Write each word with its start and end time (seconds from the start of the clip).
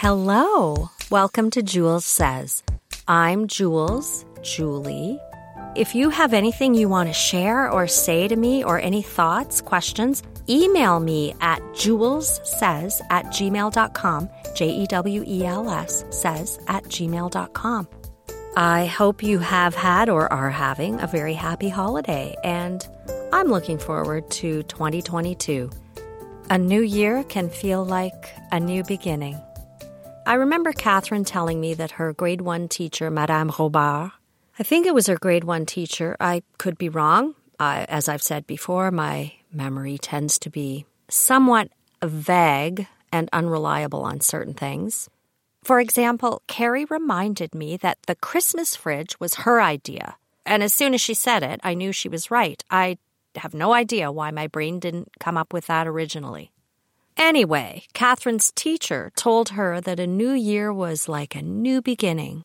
Hello. 0.00 0.88
Welcome 1.10 1.50
to 1.50 1.62
Jules 1.62 2.06
Says. 2.06 2.62
I'm 3.06 3.46
Jules, 3.46 4.24
Julie. 4.40 5.20
If 5.76 5.94
you 5.94 6.08
have 6.08 6.32
anything 6.32 6.74
you 6.74 6.88
want 6.88 7.10
to 7.10 7.12
share 7.12 7.70
or 7.70 7.86
say 7.86 8.26
to 8.26 8.34
me 8.34 8.64
or 8.64 8.80
any 8.80 9.02
thoughts, 9.02 9.60
questions, 9.60 10.22
email 10.48 11.00
me 11.00 11.34
at 11.42 11.60
julessays 11.74 13.02
at 13.10 13.26
gmail.com. 13.26 14.30
J 14.54 14.70
E 14.70 14.86
W 14.86 15.22
E 15.26 15.44
L 15.44 15.68
S 15.68 16.06
says 16.08 16.58
at 16.66 16.84
gmail.com. 16.84 17.86
I 18.56 18.86
hope 18.86 19.22
you 19.22 19.38
have 19.38 19.74
had 19.74 20.08
or 20.08 20.32
are 20.32 20.48
having 20.48 20.98
a 20.98 21.06
very 21.06 21.34
happy 21.34 21.68
holiday, 21.68 22.34
and 22.42 22.88
I'm 23.34 23.48
looking 23.48 23.76
forward 23.76 24.30
to 24.30 24.62
2022. 24.62 25.68
A 26.48 26.56
new 26.56 26.80
year 26.80 27.22
can 27.24 27.50
feel 27.50 27.84
like 27.84 28.32
a 28.50 28.58
new 28.58 28.82
beginning. 28.84 29.38
I 30.30 30.34
remember 30.34 30.72
Catherine 30.72 31.24
telling 31.24 31.60
me 31.60 31.74
that 31.74 31.90
her 31.98 32.12
grade 32.12 32.40
one 32.40 32.68
teacher, 32.68 33.10
Madame 33.10 33.50
Robard, 33.58 34.12
I 34.60 34.62
think 34.62 34.86
it 34.86 34.94
was 34.94 35.08
her 35.08 35.18
grade 35.18 35.42
one 35.42 35.66
teacher, 35.66 36.16
I 36.20 36.44
could 36.56 36.78
be 36.78 36.88
wrong. 36.88 37.34
I, 37.58 37.84
as 37.88 38.08
I've 38.08 38.22
said 38.22 38.46
before, 38.46 38.92
my 38.92 39.32
memory 39.52 39.98
tends 39.98 40.38
to 40.38 40.48
be 40.48 40.86
somewhat 41.08 41.70
vague 42.00 42.86
and 43.10 43.28
unreliable 43.32 44.04
on 44.04 44.20
certain 44.20 44.54
things. 44.54 45.10
For 45.64 45.80
example, 45.80 46.42
Carrie 46.46 46.84
reminded 46.84 47.52
me 47.52 47.76
that 47.78 47.98
the 48.06 48.14
Christmas 48.14 48.76
fridge 48.76 49.18
was 49.18 49.34
her 49.34 49.60
idea. 49.60 50.14
And 50.46 50.62
as 50.62 50.72
soon 50.72 50.94
as 50.94 51.00
she 51.00 51.14
said 51.14 51.42
it, 51.42 51.58
I 51.64 51.74
knew 51.74 51.90
she 51.90 52.08
was 52.08 52.30
right. 52.30 52.62
I 52.70 52.98
have 53.34 53.52
no 53.52 53.72
idea 53.72 54.12
why 54.12 54.30
my 54.30 54.46
brain 54.46 54.78
didn't 54.78 55.10
come 55.18 55.36
up 55.36 55.52
with 55.52 55.66
that 55.66 55.88
originally. 55.88 56.52
Anyway, 57.30 57.84
Catherine's 57.92 58.50
teacher 58.50 59.12
told 59.14 59.50
her 59.50 59.80
that 59.80 60.00
a 60.00 60.04
new 60.04 60.32
year 60.32 60.72
was 60.72 61.08
like 61.08 61.36
a 61.36 61.40
new 61.40 61.80
beginning. 61.80 62.42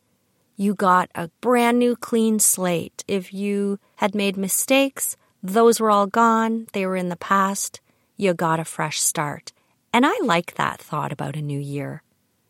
You 0.56 0.76
got 0.76 1.10
a 1.12 1.28
brand 1.40 1.80
new 1.80 1.96
clean 1.96 2.38
slate. 2.38 3.02
If 3.08 3.34
you 3.34 3.80
had 3.96 4.14
made 4.14 4.36
mistakes, 4.36 5.16
those 5.42 5.80
were 5.80 5.90
all 5.90 6.06
gone, 6.06 6.68
they 6.72 6.86
were 6.86 6.94
in 6.94 7.08
the 7.08 7.16
past. 7.16 7.80
You 8.16 8.32
got 8.32 8.60
a 8.60 8.64
fresh 8.64 9.00
start. 9.00 9.50
And 9.92 10.06
I 10.06 10.16
like 10.22 10.54
that 10.54 10.80
thought 10.80 11.10
about 11.10 11.34
a 11.34 11.42
new 11.42 11.58
year. 11.58 12.04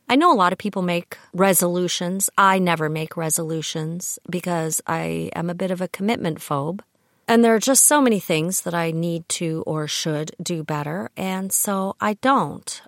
I 0.06 0.16
know 0.16 0.30
a 0.30 0.36
lot 0.36 0.52
of 0.52 0.58
people 0.58 0.82
make 0.82 1.16
resolutions. 1.32 2.28
I 2.36 2.58
never 2.58 2.90
make 2.90 3.16
resolutions 3.16 4.18
because 4.28 4.82
I 4.86 5.30
am 5.34 5.48
a 5.48 5.54
bit 5.54 5.70
of 5.70 5.80
a 5.80 5.88
commitment 5.88 6.40
phobe. 6.40 6.80
And 7.28 7.44
there 7.44 7.54
are 7.54 7.60
just 7.60 7.84
so 7.84 8.00
many 8.00 8.20
things 8.20 8.62
that 8.62 8.74
I 8.74 8.92
need 8.92 9.28
to 9.30 9.64
or 9.66 9.88
should 9.88 10.32
do 10.40 10.62
better. 10.62 11.10
And 11.16 11.52
so 11.52 11.96
I 12.00 12.14
don't. 12.14 12.82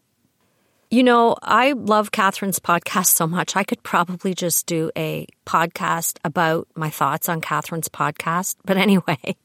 You 0.90 1.02
know, 1.02 1.36
I 1.42 1.72
love 1.72 2.12
Catherine's 2.12 2.60
podcast 2.60 3.08
so 3.08 3.26
much. 3.26 3.56
I 3.56 3.64
could 3.64 3.82
probably 3.82 4.32
just 4.32 4.66
do 4.66 4.90
a 4.96 5.26
podcast 5.44 6.18
about 6.24 6.68
my 6.74 6.88
thoughts 6.88 7.28
on 7.28 7.40
Catherine's 7.40 7.88
podcast. 7.88 8.56
But 8.64 8.76
anyway, 8.86 9.36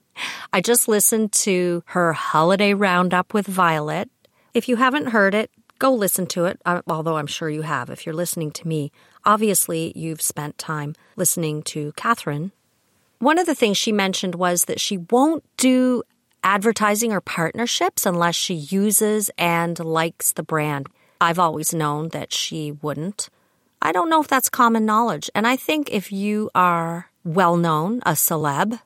I 0.54 0.62
just 0.62 0.88
listened 0.88 1.34
to 1.34 1.84
her 1.88 2.14
holiday 2.14 2.74
roundup 2.74 3.34
with 3.34 3.48
Violet. 3.48 4.10
If 4.54 4.70
you 4.70 4.76
haven't 4.76 5.08
heard 5.08 5.34
it, 5.34 5.50
go 5.80 5.94
listen 5.94 6.28
to 6.28 6.46
it, 6.46 6.62
uh, 6.66 6.82
although 6.88 7.18
I'm 7.18 7.28
sure 7.28 7.50
you 7.50 7.64
have. 7.64 7.90
If 7.90 8.06
you're 8.06 8.16
listening 8.16 8.52
to 8.52 8.68
me, 8.68 8.92
obviously 9.26 9.92
you've 9.96 10.22
spent 10.22 10.58
time 10.58 10.96
listening 11.18 11.64
to 11.64 11.92
Catherine 11.98 12.52
one 13.24 13.38
of 13.38 13.46
the 13.46 13.56
things 13.56 13.78
she 13.78 13.92
mentioned 13.92 14.36
was 14.36 14.66
that 14.66 14.80
she 14.80 14.98
won't 14.98 15.44
do 15.58 16.04
advertising 16.44 17.14
or 17.14 17.22
partnerships 17.22 18.06
unless 18.06 18.36
she 18.36 18.54
uses 18.54 19.32
and 19.38 19.80
likes 19.80 20.34
the 20.34 20.44
brand. 20.44 20.88
I've 21.22 21.40
always 21.40 21.74
known 21.74 22.10
that 22.10 22.34
she 22.34 22.74
wouldn't. 22.74 23.30
I 23.82 23.92
don't 23.92 24.10
know 24.10 24.22
if 24.22 24.28
that's 24.28 24.50
common 24.50 24.86
knowledge. 24.86 25.30
And 25.34 25.48
I 25.48 25.56
think 25.56 25.90
if 25.92 26.12
you 26.12 26.50
are 26.54 27.10
well 27.24 27.58
known, 27.58 28.02
a 28.06 28.12
celeb, 28.12 28.80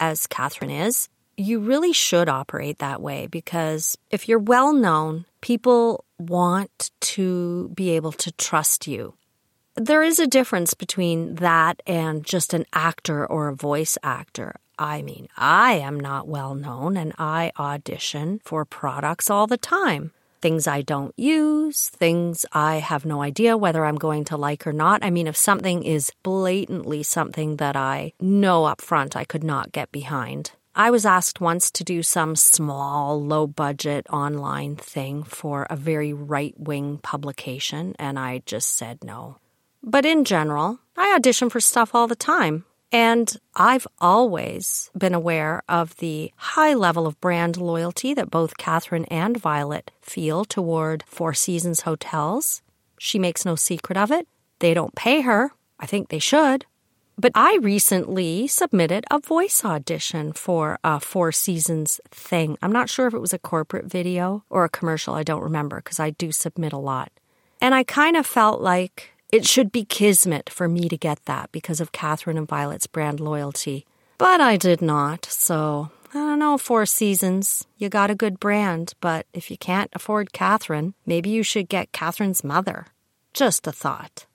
as 0.00 0.26
Catherine 0.26 0.70
is, 0.70 1.08
you 1.36 1.58
really 1.58 1.92
should 1.92 2.28
operate 2.28 2.78
that 2.78 3.00
way 3.00 3.26
because 3.26 3.96
if 4.10 4.28
you're 4.28 4.38
well 4.38 4.72
known, 4.72 5.24
people 5.40 6.04
want 6.18 6.90
to 7.00 7.70
be 7.74 7.90
able 7.90 8.12
to 8.12 8.32
trust 8.32 8.86
you. 8.86 9.14
There 9.76 10.02
is 10.02 10.18
a 10.18 10.26
difference 10.26 10.74
between 10.74 11.36
that 11.36 11.80
and 11.86 12.22
just 12.22 12.52
an 12.52 12.66
actor 12.74 13.24
or 13.24 13.48
a 13.48 13.56
voice 13.56 13.96
actor. 14.02 14.56
I 14.78 15.00
mean, 15.00 15.28
I 15.34 15.74
am 15.78 15.98
not 15.98 16.28
well 16.28 16.54
known 16.54 16.98
and 16.98 17.14
I 17.18 17.52
audition 17.58 18.42
for 18.44 18.66
products 18.66 19.30
all 19.30 19.46
the 19.46 19.56
time. 19.56 20.12
Things 20.42 20.66
I 20.66 20.82
don't 20.82 21.18
use, 21.18 21.88
things 21.88 22.44
I 22.52 22.76
have 22.80 23.06
no 23.06 23.22
idea 23.22 23.56
whether 23.56 23.86
I'm 23.86 23.96
going 23.96 24.24
to 24.24 24.36
like 24.36 24.66
or 24.66 24.74
not. 24.74 25.02
I 25.02 25.08
mean, 25.08 25.26
if 25.26 25.38
something 25.38 25.84
is 25.84 26.12
blatantly 26.22 27.02
something 27.02 27.56
that 27.56 27.74
I 27.74 28.12
know 28.20 28.66
up 28.66 28.82
front 28.82 29.16
I 29.16 29.24
could 29.24 29.44
not 29.44 29.72
get 29.72 29.90
behind. 29.90 30.50
I 30.74 30.90
was 30.90 31.06
asked 31.06 31.40
once 31.40 31.70
to 31.70 31.84
do 31.84 32.02
some 32.02 32.36
small, 32.36 33.22
low 33.22 33.46
budget 33.46 34.06
online 34.10 34.76
thing 34.76 35.22
for 35.22 35.66
a 35.70 35.76
very 35.76 36.12
right 36.12 36.54
wing 36.58 36.98
publication, 36.98 37.94
and 37.98 38.18
I 38.18 38.42
just 38.44 38.76
said 38.76 39.02
no. 39.02 39.36
But 39.82 40.04
in 40.04 40.24
general, 40.24 40.78
I 40.96 41.14
audition 41.14 41.50
for 41.50 41.60
stuff 41.60 41.94
all 41.94 42.06
the 42.06 42.16
time. 42.16 42.64
And 42.92 43.34
I've 43.54 43.86
always 44.00 44.90
been 44.96 45.14
aware 45.14 45.62
of 45.66 45.96
the 45.96 46.30
high 46.36 46.74
level 46.74 47.06
of 47.06 47.20
brand 47.22 47.56
loyalty 47.56 48.12
that 48.12 48.30
both 48.30 48.58
Catherine 48.58 49.06
and 49.06 49.36
Violet 49.36 49.90
feel 50.02 50.44
toward 50.44 51.02
Four 51.06 51.32
Seasons 51.32 51.80
hotels. 51.80 52.60
She 52.98 53.18
makes 53.18 53.46
no 53.46 53.56
secret 53.56 53.96
of 53.96 54.10
it. 54.10 54.28
They 54.58 54.74
don't 54.74 54.94
pay 54.94 55.22
her. 55.22 55.52
I 55.80 55.86
think 55.86 56.10
they 56.10 56.18
should. 56.18 56.66
But 57.18 57.32
I 57.34 57.58
recently 57.62 58.46
submitted 58.46 59.04
a 59.10 59.18
voice 59.18 59.64
audition 59.64 60.34
for 60.34 60.78
a 60.84 61.00
Four 61.00 61.32
Seasons 61.32 61.98
thing. 62.10 62.58
I'm 62.60 62.72
not 62.72 62.90
sure 62.90 63.06
if 63.06 63.14
it 63.14 63.20
was 63.20 63.32
a 63.32 63.38
corporate 63.38 63.86
video 63.86 64.44
or 64.50 64.64
a 64.64 64.68
commercial. 64.68 65.14
I 65.14 65.22
don't 65.22 65.42
remember 65.42 65.76
because 65.76 65.98
I 65.98 66.10
do 66.10 66.30
submit 66.30 66.74
a 66.74 66.78
lot. 66.78 67.10
And 67.60 67.74
I 67.74 67.84
kind 67.84 68.16
of 68.18 68.26
felt 68.26 68.60
like 68.60 69.11
it 69.32 69.46
should 69.46 69.72
be 69.72 69.84
kismet 69.84 70.50
for 70.50 70.68
me 70.68 70.90
to 70.90 70.96
get 70.98 71.24
that 71.24 71.50
because 71.52 71.80
of 71.80 71.90
Catherine 71.90 72.36
and 72.36 72.46
Violet's 72.46 72.86
brand 72.86 73.18
loyalty. 73.18 73.86
But 74.18 74.42
I 74.42 74.58
did 74.58 74.82
not, 74.82 75.24
so 75.24 75.90
I 76.10 76.18
don't 76.18 76.38
know, 76.38 76.58
Four 76.58 76.84
Seasons. 76.84 77.66
You 77.78 77.88
got 77.88 78.10
a 78.10 78.14
good 78.14 78.38
brand, 78.38 78.92
but 79.00 79.26
if 79.32 79.50
you 79.50 79.56
can't 79.56 79.90
afford 79.94 80.34
Catherine, 80.34 80.92
maybe 81.06 81.30
you 81.30 81.42
should 81.42 81.70
get 81.70 81.92
Catherine's 81.92 82.44
mother. 82.44 82.86
Just 83.32 83.66
a 83.66 83.72
thought. 83.72 84.26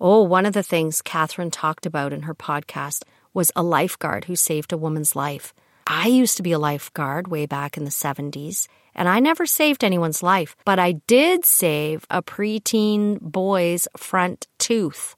Oh, 0.00 0.22
one 0.22 0.46
of 0.46 0.52
the 0.52 0.62
things 0.62 1.02
Catherine 1.02 1.50
talked 1.50 1.84
about 1.84 2.12
in 2.12 2.22
her 2.22 2.34
podcast 2.34 3.02
was 3.34 3.50
a 3.56 3.64
lifeguard 3.64 4.26
who 4.26 4.36
saved 4.36 4.72
a 4.72 4.78
woman's 4.78 5.16
life. 5.16 5.52
I 5.88 6.06
used 6.06 6.36
to 6.36 6.42
be 6.44 6.52
a 6.52 6.58
lifeguard 6.58 7.26
way 7.28 7.46
back 7.46 7.76
in 7.76 7.84
the 7.84 7.90
70s, 7.90 8.68
and 8.96 9.08
I 9.08 9.20
never 9.20 9.46
saved 9.46 9.84
anyone's 9.84 10.22
life, 10.22 10.56
but 10.64 10.80
I 10.80 10.92
did 11.06 11.44
save 11.44 12.04
a 12.10 12.22
preteen 12.22 13.20
boy's 13.20 13.86
front 13.96 14.48
tooth. 14.58 15.14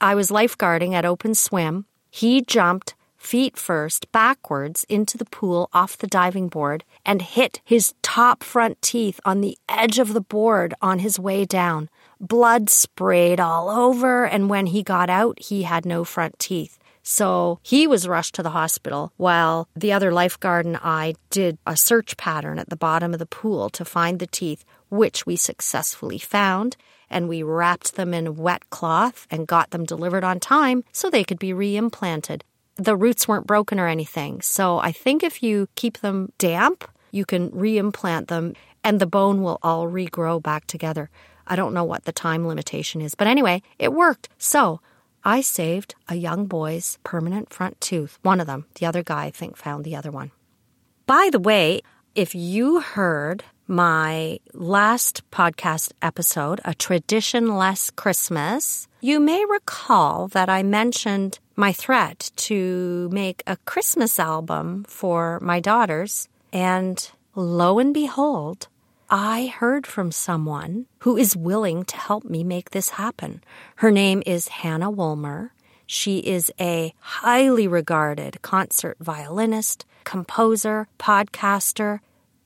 I 0.00 0.14
was 0.14 0.30
lifeguarding 0.30 0.92
at 0.92 1.04
Open 1.04 1.34
Swim. 1.34 1.86
He 2.10 2.42
jumped 2.42 2.94
feet 3.16 3.56
first 3.56 4.10
backwards 4.12 4.84
into 4.88 5.16
the 5.16 5.24
pool 5.24 5.70
off 5.72 5.96
the 5.96 6.08
diving 6.08 6.48
board 6.48 6.84
and 7.06 7.22
hit 7.22 7.60
his 7.64 7.94
top 8.02 8.42
front 8.42 8.82
teeth 8.82 9.20
on 9.24 9.40
the 9.40 9.56
edge 9.68 9.98
of 9.98 10.12
the 10.12 10.20
board 10.20 10.74
on 10.82 10.98
his 10.98 11.18
way 11.18 11.44
down. 11.44 11.88
Blood 12.20 12.68
sprayed 12.68 13.40
all 13.40 13.70
over, 13.70 14.26
and 14.26 14.50
when 14.50 14.66
he 14.66 14.82
got 14.82 15.08
out, 15.08 15.38
he 15.40 15.62
had 15.62 15.86
no 15.86 16.04
front 16.04 16.38
teeth. 16.38 16.78
So 17.02 17.58
he 17.62 17.86
was 17.86 18.08
rushed 18.08 18.34
to 18.36 18.42
the 18.42 18.50
hospital 18.50 19.12
while 19.16 19.68
the 19.74 19.92
other 19.92 20.12
lifeguard 20.12 20.66
and 20.66 20.78
I 20.82 21.14
did 21.30 21.58
a 21.66 21.76
search 21.76 22.16
pattern 22.16 22.58
at 22.58 22.68
the 22.68 22.76
bottom 22.76 23.12
of 23.12 23.18
the 23.18 23.26
pool 23.26 23.68
to 23.70 23.84
find 23.84 24.18
the 24.18 24.26
teeth, 24.26 24.64
which 24.88 25.26
we 25.26 25.36
successfully 25.36 26.18
found. 26.18 26.76
And 27.10 27.28
we 27.28 27.42
wrapped 27.42 27.96
them 27.96 28.14
in 28.14 28.36
wet 28.36 28.70
cloth 28.70 29.26
and 29.30 29.46
got 29.46 29.70
them 29.70 29.84
delivered 29.84 30.24
on 30.24 30.40
time 30.40 30.84
so 30.92 31.10
they 31.10 31.24
could 31.24 31.38
be 31.38 31.50
reimplanted. 31.50 32.42
The 32.76 32.96
roots 32.96 33.28
weren't 33.28 33.46
broken 33.46 33.78
or 33.78 33.86
anything. 33.86 34.40
So 34.40 34.78
I 34.78 34.92
think 34.92 35.22
if 35.22 35.42
you 35.42 35.68
keep 35.74 35.98
them 35.98 36.32
damp, 36.38 36.88
you 37.10 37.26
can 37.26 37.50
reimplant 37.50 38.28
them 38.28 38.54
and 38.82 38.98
the 38.98 39.06
bone 39.06 39.42
will 39.42 39.58
all 39.62 39.86
regrow 39.88 40.42
back 40.42 40.66
together. 40.66 41.10
I 41.46 41.56
don't 41.56 41.74
know 41.74 41.84
what 41.84 42.04
the 42.04 42.12
time 42.12 42.46
limitation 42.46 43.00
is, 43.00 43.14
but 43.14 43.26
anyway, 43.26 43.62
it 43.78 43.92
worked. 43.92 44.28
So 44.38 44.80
I 45.24 45.40
saved 45.40 45.94
a 46.08 46.14
young 46.14 46.46
boy's 46.46 46.98
permanent 47.04 47.52
front 47.52 47.80
tooth, 47.80 48.18
one 48.22 48.40
of 48.40 48.46
them. 48.46 48.66
The 48.74 48.86
other 48.86 49.02
guy, 49.02 49.24
I 49.26 49.30
think, 49.30 49.56
found 49.56 49.84
the 49.84 49.96
other 49.96 50.10
one. 50.10 50.32
By 51.06 51.28
the 51.30 51.38
way, 51.38 51.82
if 52.14 52.34
you 52.34 52.80
heard 52.80 53.44
my 53.66 54.38
last 54.52 55.22
podcast 55.30 55.92
episode, 56.02 56.60
A 56.64 56.74
Traditionless 56.74 57.90
Christmas, 57.90 58.88
you 59.00 59.20
may 59.20 59.44
recall 59.44 60.28
that 60.28 60.48
I 60.48 60.62
mentioned 60.62 61.38
my 61.56 61.72
threat 61.72 62.30
to 62.36 63.08
make 63.12 63.42
a 63.46 63.56
Christmas 63.58 64.18
album 64.18 64.84
for 64.88 65.38
my 65.40 65.60
daughters. 65.60 66.28
And 66.52 67.10
lo 67.34 67.78
and 67.78 67.94
behold, 67.94 68.68
I 69.14 69.48
heard 69.48 69.86
from 69.86 70.10
someone 70.10 70.86
who 71.00 71.18
is 71.18 71.36
willing 71.36 71.84
to 71.84 71.98
help 71.98 72.24
me 72.24 72.42
make 72.42 72.70
this 72.70 72.88
happen. 72.88 73.44
Her 73.76 73.90
name 73.90 74.22
is 74.24 74.48
Hannah 74.48 74.90
Woolmer. 74.90 75.50
She 75.84 76.20
is 76.20 76.50
a 76.58 76.94
highly 76.98 77.68
regarded 77.68 78.40
concert 78.40 78.96
violinist, 79.00 79.84
composer, 80.04 80.88
podcaster. 80.98 82.00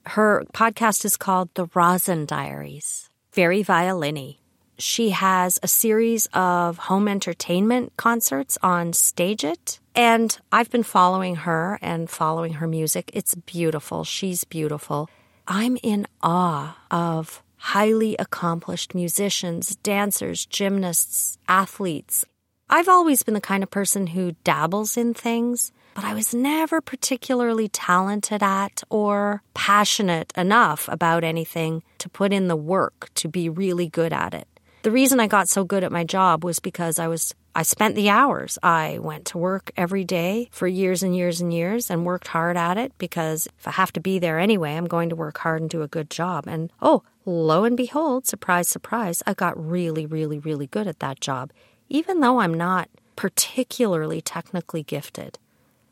Her 0.07 0.45
podcast 0.53 1.05
is 1.05 1.17
called 1.17 1.51
The 1.55 1.69
Rosin 1.73 2.27
Diaries. 2.27 3.11
Very 3.33 3.63
violiny. 3.63 4.41
She 4.77 5.11
has 5.11 5.61
a 5.63 5.69
series 5.69 6.27
of 6.35 6.79
home 6.79 7.07
entertainment 7.07 7.93
concerts 7.97 8.59
on 8.61 8.91
StageIt. 8.91 9.79
And 9.95 10.37
I've 10.51 10.73
been 10.73 10.83
following 10.83 11.37
her 11.37 11.79
and 11.81 12.11
following 12.11 12.55
her 12.55 12.67
music. 12.67 13.13
It's 13.15 13.37
beautiful. 13.37 14.03
She's 14.03 14.43
beautiful. 14.43 15.09
I'm 15.49 15.79
in 15.83 16.09
awe 16.23 16.77
of 16.91 17.41
highly 17.57 18.17
accomplished 18.19 18.97
musicians, 18.97 19.77
dancers, 19.77 20.45
gymnasts, 20.47 21.39
athletes. 21.47 22.27
I've 22.69 22.89
always 22.89 23.23
been 23.23 23.35
the 23.35 23.41
kind 23.41 23.63
of 23.63 23.71
person 23.71 24.09
who 24.09 24.33
dabbles 24.43 24.97
in 24.97 25.15
things, 25.15 25.71
but 25.95 26.05
I 26.05 26.15
was 26.15 26.35
never 26.35 26.81
particularly 26.81 27.69
talented 27.69 28.43
at 28.43 28.83
or 28.91 29.43
passionate 29.55 30.33
enough 30.37 30.89
about 30.91 31.23
anything 31.23 31.85
to 31.99 32.09
put 32.09 32.33
in 32.33 32.49
the 32.49 32.57
work 32.57 33.11
to 33.15 33.29
be 33.29 33.49
really 33.49 33.89
good 33.89 34.13
at 34.13 34.35
it. 34.35 34.49
The 34.83 34.91
reason 34.91 35.21
I 35.21 35.29
got 35.29 35.49
so 35.49 35.65
good 35.65 35.85
at 35.85 35.93
my 35.93 36.03
job 36.03 36.45
was 36.45 36.59
because 36.59 36.99
I 36.99 37.07
was 37.07 37.35
I 37.57 37.63
spent 37.63 37.95
the 37.95 38.11
hours. 38.11 38.59
I 38.63 38.99
went 39.01 39.25
to 39.29 39.39
work 39.39 39.71
every 39.79 40.05
day 40.05 40.51
for 40.53 40.67
years 40.69 41.03
and 41.03 41.17
years 41.17 41.41
and 41.41 41.55
years 41.55 41.91
and 41.91 42.05
worked 42.05 42.29
hard 42.29 42.55
at 42.55 42.77
it 42.77 42.93
because 42.99 43.49
if 43.59 43.67
I 43.67 43.71
have 43.71 43.93
to 43.93 44.01
be 44.01 44.19
there 44.19 44.39
anyway, 44.39 44.75
I'm 44.75 44.85
going 44.85 45.09
to 45.09 45.17
work 45.17 45.39
hard 45.39 45.63
and 45.63 45.71
do 45.71 45.81
a 45.81 45.89
good 45.89 46.11
job. 46.11 46.45
And 46.47 46.71
oh, 46.83 47.03
lo 47.25 47.65
and 47.65 47.75
behold, 47.75 48.27
surprise, 48.27 48.69
surprise, 48.69 49.23
I 49.27 49.33
got 49.33 49.59
really, 49.59 50.05
really, 50.05 50.39
really 50.39 50.67
good 50.67 50.87
at 50.87 51.01
that 51.01 51.19
job, 51.19 51.51
even 51.89 52.21
though 52.21 52.41
I'm 52.41 52.53
not 52.53 52.91
particularly 53.17 54.21
technically 54.21 54.83
gifted. 54.83 55.39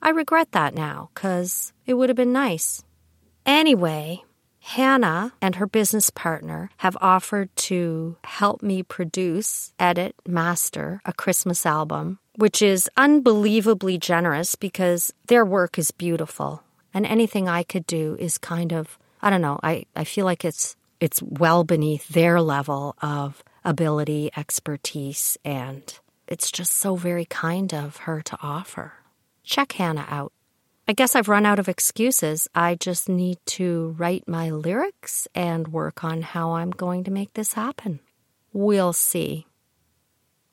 I 0.03 0.11
regret 0.11 0.53
that 0.53 0.75
now 0.75 1.09
because 1.15 1.73
it 1.87 1.95
would 1.95 2.11
have 2.11 2.17
been 2.17 2.35
nice. 2.35 2.85
Anyway, 3.47 4.23
Hannah 4.65 5.35
and 5.43 5.57
her 5.57 5.67
business 5.67 6.09
partner 6.09 6.71
have 6.79 6.97
offered 7.03 7.55
to 7.69 8.17
help 8.25 8.63
me 8.63 8.83
produce, 8.83 9.75
edit, 9.79 10.15
master 10.27 11.03
a 11.05 11.13
Christmas 11.13 11.67
album, 11.67 12.19
which 12.37 12.63
is 12.63 12.89
unbelievably 12.97 13.99
generous 13.99 14.55
because 14.55 15.13
their 15.27 15.45
work 15.45 15.79
is 15.79 15.91
beautiful. 15.91 16.63
And 16.95 17.05
anything 17.05 17.47
I 17.47 17.63
could 17.63 17.87
do 17.87 18.17
is 18.19 18.39
kind 18.39 18.73
of, 18.73 18.99
I 19.21 19.29
don't 19.29 19.43
know, 19.43 19.61
I, 19.63 19.85
I 19.95 20.05
feel 20.05 20.25
like 20.25 20.47
it's 20.47 20.77
it's 20.99 21.23
well 21.23 21.63
beneath 21.65 22.09
their 22.09 22.41
level 22.41 22.97
of 23.03 23.45
ability, 23.67 24.31
expertise, 24.35 25.37
and 25.45 25.83
it's 26.27 26.51
just 26.51 26.73
so 26.73 26.97
very 26.97 27.27
kind 27.27 27.75
of 27.75 27.99
her 27.99 28.23
to 28.23 28.39
offer. 28.43 28.95
Check 29.43 29.73
Hannah 29.73 30.07
out. 30.09 30.33
I 30.87 30.93
guess 30.93 31.17
I've 31.17 31.31
run 31.31 31.47
out 31.47 31.59
of 31.59 31.69
excuses. 31.69 32.47
I 32.55 32.75
just 32.75 33.09
need 33.09 33.39
to 33.47 33.95
write 33.97 34.29
my 34.29 34.51
lyrics 34.51 35.27
and 35.35 35.69
work 35.69 36.05
on 36.05 36.21
how 36.21 36.53
I'm 36.53 36.71
going 36.71 37.05
to 37.05 37.11
make 37.11 37.33
this 37.33 37.55
happen. 37.55 38.01
We'll 38.53 38.93
see. 38.93 39.47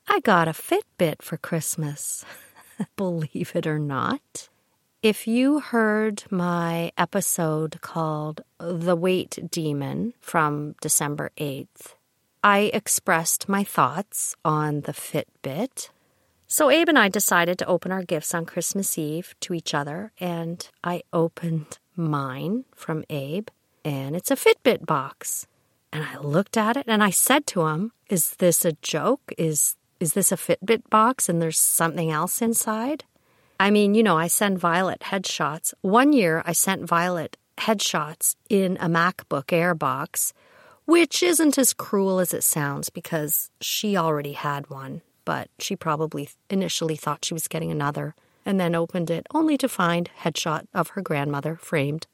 I 0.07 0.21
got 0.21 0.47
a 0.47 0.51
Fitbit 0.51 1.21
for 1.21 1.35
Christmas, 1.35 2.23
believe 2.95 3.51
it 3.55 3.67
or 3.67 3.77
not. 3.77 4.47
If 5.03 5.27
you 5.27 5.59
heard 5.59 6.23
my 6.29 6.93
episode 6.97 7.81
called 7.81 8.41
The 8.57 8.95
Weight 8.95 9.37
Demon 9.51 10.13
from 10.21 10.75
December 10.79 11.31
8th, 11.37 11.95
I 12.41 12.71
expressed 12.73 13.49
my 13.49 13.65
thoughts 13.65 14.35
on 14.45 14.81
the 14.81 14.93
Fitbit 14.93 15.89
so 16.51 16.69
Abe 16.69 16.89
and 16.89 16.99
I 16.99 17.07
decided 17.07 17.57
to 17.59 17.65
open 17.65 17.93
our 17.93 18.03
gifts 18.03 18.35
on 18.35 18.45
Christmas 18.45 18.97
Eve 18.97 19.33
to 19.39 19.53
each 19.53 19.73
other, 19.73 20.11
and 20.19 20.67
I 20.83 21.03
opened 21.13 21.79
mine 21.95 22.65
from 22.75 23.05
Abe, 23.09 23.47
and 23.85 24.17
it's 24.17 24.31
a 24.31 24.35
Fitbit 24.35 24.85
box. 24.85 25.47
And 25.93 26.03
I 26.03 26.17
looked 26.17 26.57
at 26.57 26.75
it 26.75 26.87
and 26.89 27.01
I 27.01 27.09
said 27.09 27.47
to 27.47 27.67
him, 27.67 27.93
"Is 28.09 28.31
this 28.31 28.65
a 28.65 28.73
joke? 28.81 29.31
Is 29.37 29.77
is 30.01 30.11
this 30.11 30.33
a 30.33 30.35
Fitbit 30.35 30.89
box 30.89 31.29
and 31.29 31.41
there's 31.41 31.57
something 31.57 32.11
else 32.11 32.41
inside?" 32.41 33.05
I 33.57 33.71
mean, 33.71 33.95
you 33.95 34.03
know, 34.03 34.17
I 34.17 34.27
send 34.27 34.59
Violet 34.59 34.99
headshots. 35.11 35.73
One 35.79 36.11
year 36.11 36.43
I 36.45 36.51
sent 36.51 36.83
Violet 36.83 37.37
headshots 37.59 38.35
in 38.49 38.75
a 38.81 38.89
MacBook 38.89 39.53
Air 39.53 39.73
box, 39.73 40.33
which 40.83 41.23
isn't 41.23 41.57
as 41.57 41.71
cruel 41.73 42.19
as 42.19 42.33
it 42.33 42.43
sounds 42.43 42.89
because 42.89 43.51
she 43.61 43.95
already 43.95 44.33
had 44.33 44.69
one 44.69 45.01
but 45.31 45.47
she 45.59 45.77
probably 45.77 46.27
initially 46.49 46.97
thought 46.97 47.23
she 47.23 47.33
was 47.33 47.47
getting 47.47 47.71
another 47.71 48.15
and 48.45 48.59
then 48.59 48.75
opened 48.75 49.09
it 49.09 49.25
only 49.33 49.57
to 49.57 49.69
find 49.69 50.09
headshot 50.23 50.65
of 50.73 50.89
her 50.89 51.01
grandmother 51.01 51.55
framed. 51.55 52.05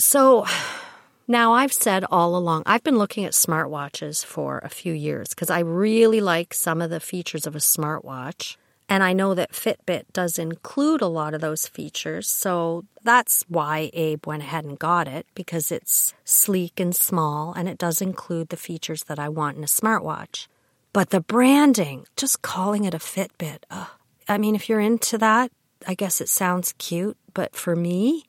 So 0.00 0.44
now 1.28 1.52
I've 1.52 1.72
said 1.72 2.04
all 2.10 2.34
along, 2.36 2.64
I've 2.66 2.82
been 2.82 2.98
looking 2.98 3.24
at 3.24 3.34
smartwatches 3.34 4.24
for 4.24 4.58
a 4.64 4.68
few 4.68 4.92
years 4.92 5.28
because 5.28 5.48
I 5.48 5.60
really 5.60 6.20
like 6.20 6.52
some 6.52 6.82
of 6.82 6.90
the 6.90 6.98
features 6.98 7.46
of 7.46 7.54
a 7.54 7.60
smartwatch. 7.60 8.56
And 8.88 9.04
I 9.04 9.12
know 9.12 9.32
that 9.34 9.52
Fitbit 9.52 10.06
does 10.12 10.36
include 10.36 11.02
a 11.02 11.06
lot 11.06 11.34
of 11.34 11.40
those 11.40 11.68
features. 11.68 12.26
So 12.28 12.84
that's 13.04 13.44
why 13.48 13.90
Abe 13.92 14.26
went 14.26 14.42
ahead 14.42 14.64
and 14.64 14.76
got 14.76 15.06
it 15.06 15.24
because 15.36 15.70
it's 15.70 16.14
sleek 16.24 16.80
and 16.80 16.96
small 16.96 17.52
and 17.52 17.68
it 17.68 17.78
does 17.78 18.02
include 18.02 18.48
the 18.48 18.56
features 18.56 19.04
that 19.04 19.20
I 19.20 19.28
want 19.28 19.56
in 19.56 19.62
a 19.62 19.68
smartwatch. 19.68 20.48
But 20.96 21.10
the 21.10 21.20
branding, 21.20 22.06
just 22.16 22.40
calling 22.40 22.84
it 22.84 22.94
a 22.94 22.98
Fitbit, 22.98 23.64
uh, 23.70 23.84
I 24.28 24.38
mean, 24.38 24.54
if 24.54 24.66
you're 24.66 24.80
into 24.80 25.18
that, 25.18 25.52
I 25.86 25.92
guess 25.92 26.22
it 26.22 26.28
sounds 26.30 26.72
cute, 26.78 27.18
but 27.34 27.54
for 27.54 27.76
me, 27.76 28.24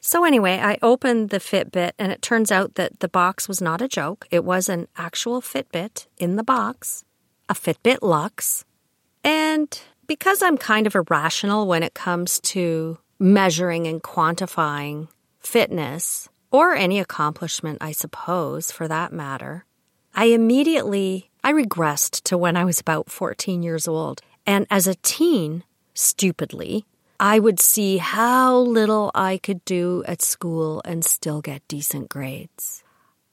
so, 0.00 0.24
anyway, 0.24 0.58
I 0.58 0.78
opened 0.80 1.28
the 1.28 1.40
Fitbit, 1.40 1.92
and 1.98 2.10
it 2.10 2.22
turns 2.22 2.50
out 2.50 2.76
that 2.76 3.00
the 3.00 3.08
box 3.08 3.48
was 3.48 3.60
not 3.60 3.82
a 3.82 3.88
joke. 3.88 4.26
It 4.30 4.46
was 4.46 4.70
an 4.70 4.88
actual 4.96 5.42
Fitbit 5.42 6.06
in 6.16 6.36
the 6.36 6.42
box, 6.42 7.04
a 7.50 7.54
Fitbit 7.54 7.98
Luxe. 8.00 8.64
And 9.22 9.78
because 10.06 10.42
I'm 10.42 10.56
kind 10.56 10.86
of 10.86 10.94
irrational 10.94 11.66
when 11.66 11.82
it 11.82 11.92
comes 11.92 12.40
to 12.54 12.96
measuring 13.18 13.86
and 13.86 14.02
quantifying 14.02 15.08
fitness, 15.38 16.30
or 16.50 16.74
any 16.74 16.98
accomplishment, 16.98 17.76
I 17.82 17.92
suppose, 17.92 18.72
for 18.72 18.88
that 18.88 19.12
matter, 19.12 19.66
I 20.14 20.26
immediately 20.26 21.30
I 21.44 21.52
regressed 21.52 22.22
to 22.22 22.38
when 22.38 22.56
I 22.56 22.64
was 22.64 22.80
about 22.80 23.10
14 23.10 23.62
years 23.62 23.86
old. 23.86 24.22
And 24.46 24.66
as 24.70 24.86
a 24.86 24.94
teen, 24.94 25.62
stupidly, 25.92 26.86
I 27.20 27.38
would 27.38 27.60
see 27.60 27.98
how 27.98 28.56
little 28.56 29.10
I 29.14 29.36
could 29.36 29.62
do 29.66 30.02
at 30.06 30.22
school 30.22 30.80
and 30.86 31.04
still 31.04 31.42
get 31.42 31.68
decent 31.68 32.08
grades. 32.08 32.82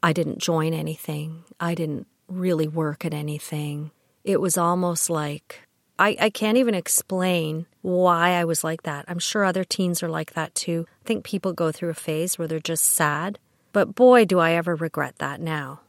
I 0.03 0.11
didn't 0.11 0.39
join 0.39 0.73
anything. 0.73 1.45
I 1.57 1.73
didn't 1.73 2.05
really 2.27 2.67
work 2.67 3.05
at 3.05 3.13
anything. 3.13 3.91
It 4.25 4.41
was 4.41 4.57
almost 4.57 5.09
like 5.09 5.61
I, 5.97 6.17
I 6.19 6.29
can't 6.31 6.57
even 6.57 6.75
explain 6.75 7.65
why 7.81 8.31
I 8.31 8.43
was 8.43 8.61
like 8.61 8.83
that. 8.83 9.05
I'm 9.07 9.19
sure 9.19 9.45
other 9.45 9.63
teens 9.63 10.03
are 10.03 10.09
like 10.09 10.33
that 10.33 10.53
too. 10.53 10.85
I 11.01 11.07
think 11.07 11.23
people 11.23 11.53
go 11.53 11.71
through 11.71 11.91
a 11.91 11.93
phase 11.93 12.37
where 12.37 12.47
they're 12.47 12.59
just 12.59 12.85
sad. 12.85 13.39
But 13.71 13.95
boy, 13.95 14.25
do 14.25 14.37
I 14.37 14.51
ever 14.51 14.75
regret 14.75 15.15
that 15.19 15.39
now. 15.39 15.79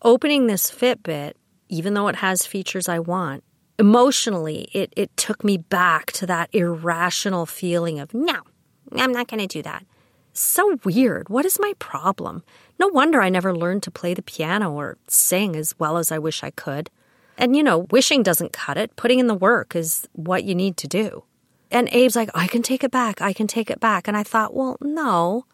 Opening 0.00 0.46
this 0.46 0.70
Fitbit 0.70 1.34
even 1.68 1.94
though 1.94 2.08
it 2.08 2.16
has 2.16 2.46
features 2.46 2.88
I 2.88 2.98
want, 2.98 3.44
emotionally, 3.78 4.68
it, 4.72 4.92
it 4.96 5.16
took 5.16 5.44
me 5.44 5.58
back 5.58 6.12
to 6.12 6.26
that 6.26 6.48
irrational 6.52 7.46
feeling 7.46 8.00
of, 8.00 8.14
no, 8.14 8.40
I'm 8.92 9.12
not 9.12 9.28
going 9.28 9.40
to 9.40 9.46
do 9.46 9.62
that. 9.62 9.84
So 10.32 10.78
weird. 10.84 11.28
What 11.28 11.46
is 11.46 11.58
my 11.58 11.72
problem? 11.78 12.42
No 12.78 12.88
wonder 12.88 13.22
I 13.22 13.30
never 13.30 13.56
learned 13.56 13.82
to 13.84 13.90
play 13.90 14.12
the 14.12 14.22
piano 14.22 14.72
or 14.72 14.98
sing 15.08 15.56
as 15.56 15.78
well 15.78 15.96
as 15.96 16.12
I 16.12 16.18
wish 16.18 16.42
I 16.42 16.50
could. 16.50 16.90
And 17.38 17.56
you 17.56 17.62
know, 17.62 17.86
wishing 17.90 18.22
doesn't 18.22 18.52
cut 18.52 18.76
it. 18.76 18.96
Putting 18.96 19.18
in 19.18 19.26
the 19.26 19.34
work 19.34 19.74
is 19.74 20.08
what 20.12 20.44
you 20.44 20.54
need 20.54 20.76
to 20.78 20.88
do. 20.88 21.24
And 21.70 21.88
Abe's 21.88 22.16
like, 22.16 22.30
I 22.34 22.46
can 22.46 22.62
take 22.62 22.84
it 22.84 22.90
back. 22.90 23.20
I 23.20 23.32
can 23.32 23.46
take 23.46 23.70
it 23.70 23.80
back. 23.80 24.08
And 24.08 24.16
I 24.16 24.22
thought, 24.22 24.54
well, 24.54 24.76
no. 24.80 25.46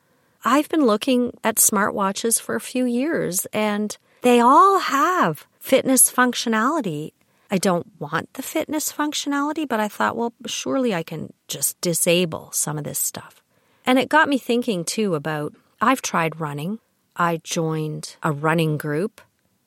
I've 0.44 0.68
been 0.68 0.84
looking 0.84 1.38
at 1.44 1.56
smartwatches 1.56 2.40
for 2.40 2.56
a 2.56 2.60
few 2.60 2.84
years 2.84 3.46
and 3.52 3.96
they 4.22 4.40
all 4.40 4.78
have 4.78 5.46
fitness 5.58 6.10
functionality. 6.10 7.12
I 7.50 7.58
don't 7.58 7.86
want 7.98 8.32
the 8.32 8.42
fitness 8.42 8.92
functionality, 8.92 9.68
but 9.68 9.78
I 9.78 9.88
thought, 9.88 10.16
well, 10.16 10.32
surely 10.46 10.94
I 10.94 11.02
can 11.02 11.32
just 11.48 11.78
disable 11.80 12.50
some 12.52 12.78
of 12.78 12.84
this 12.84 12.98
stuff. 12.98 13.42
And 13.84 13.98
it 13.98 14.08
got 14.08 14.28
me 14.28 14.38
thinking 14.38 14.84
too 14.84 15.14
about 15.14 15.54
I've 15.80 16.02
tried 16.02 16.40
running. 16.40 16.78
I 17.16 17.40
joined 17.42 18.16
a 18.22 18.32
running 18.32 18.78
group. 18.78 19.20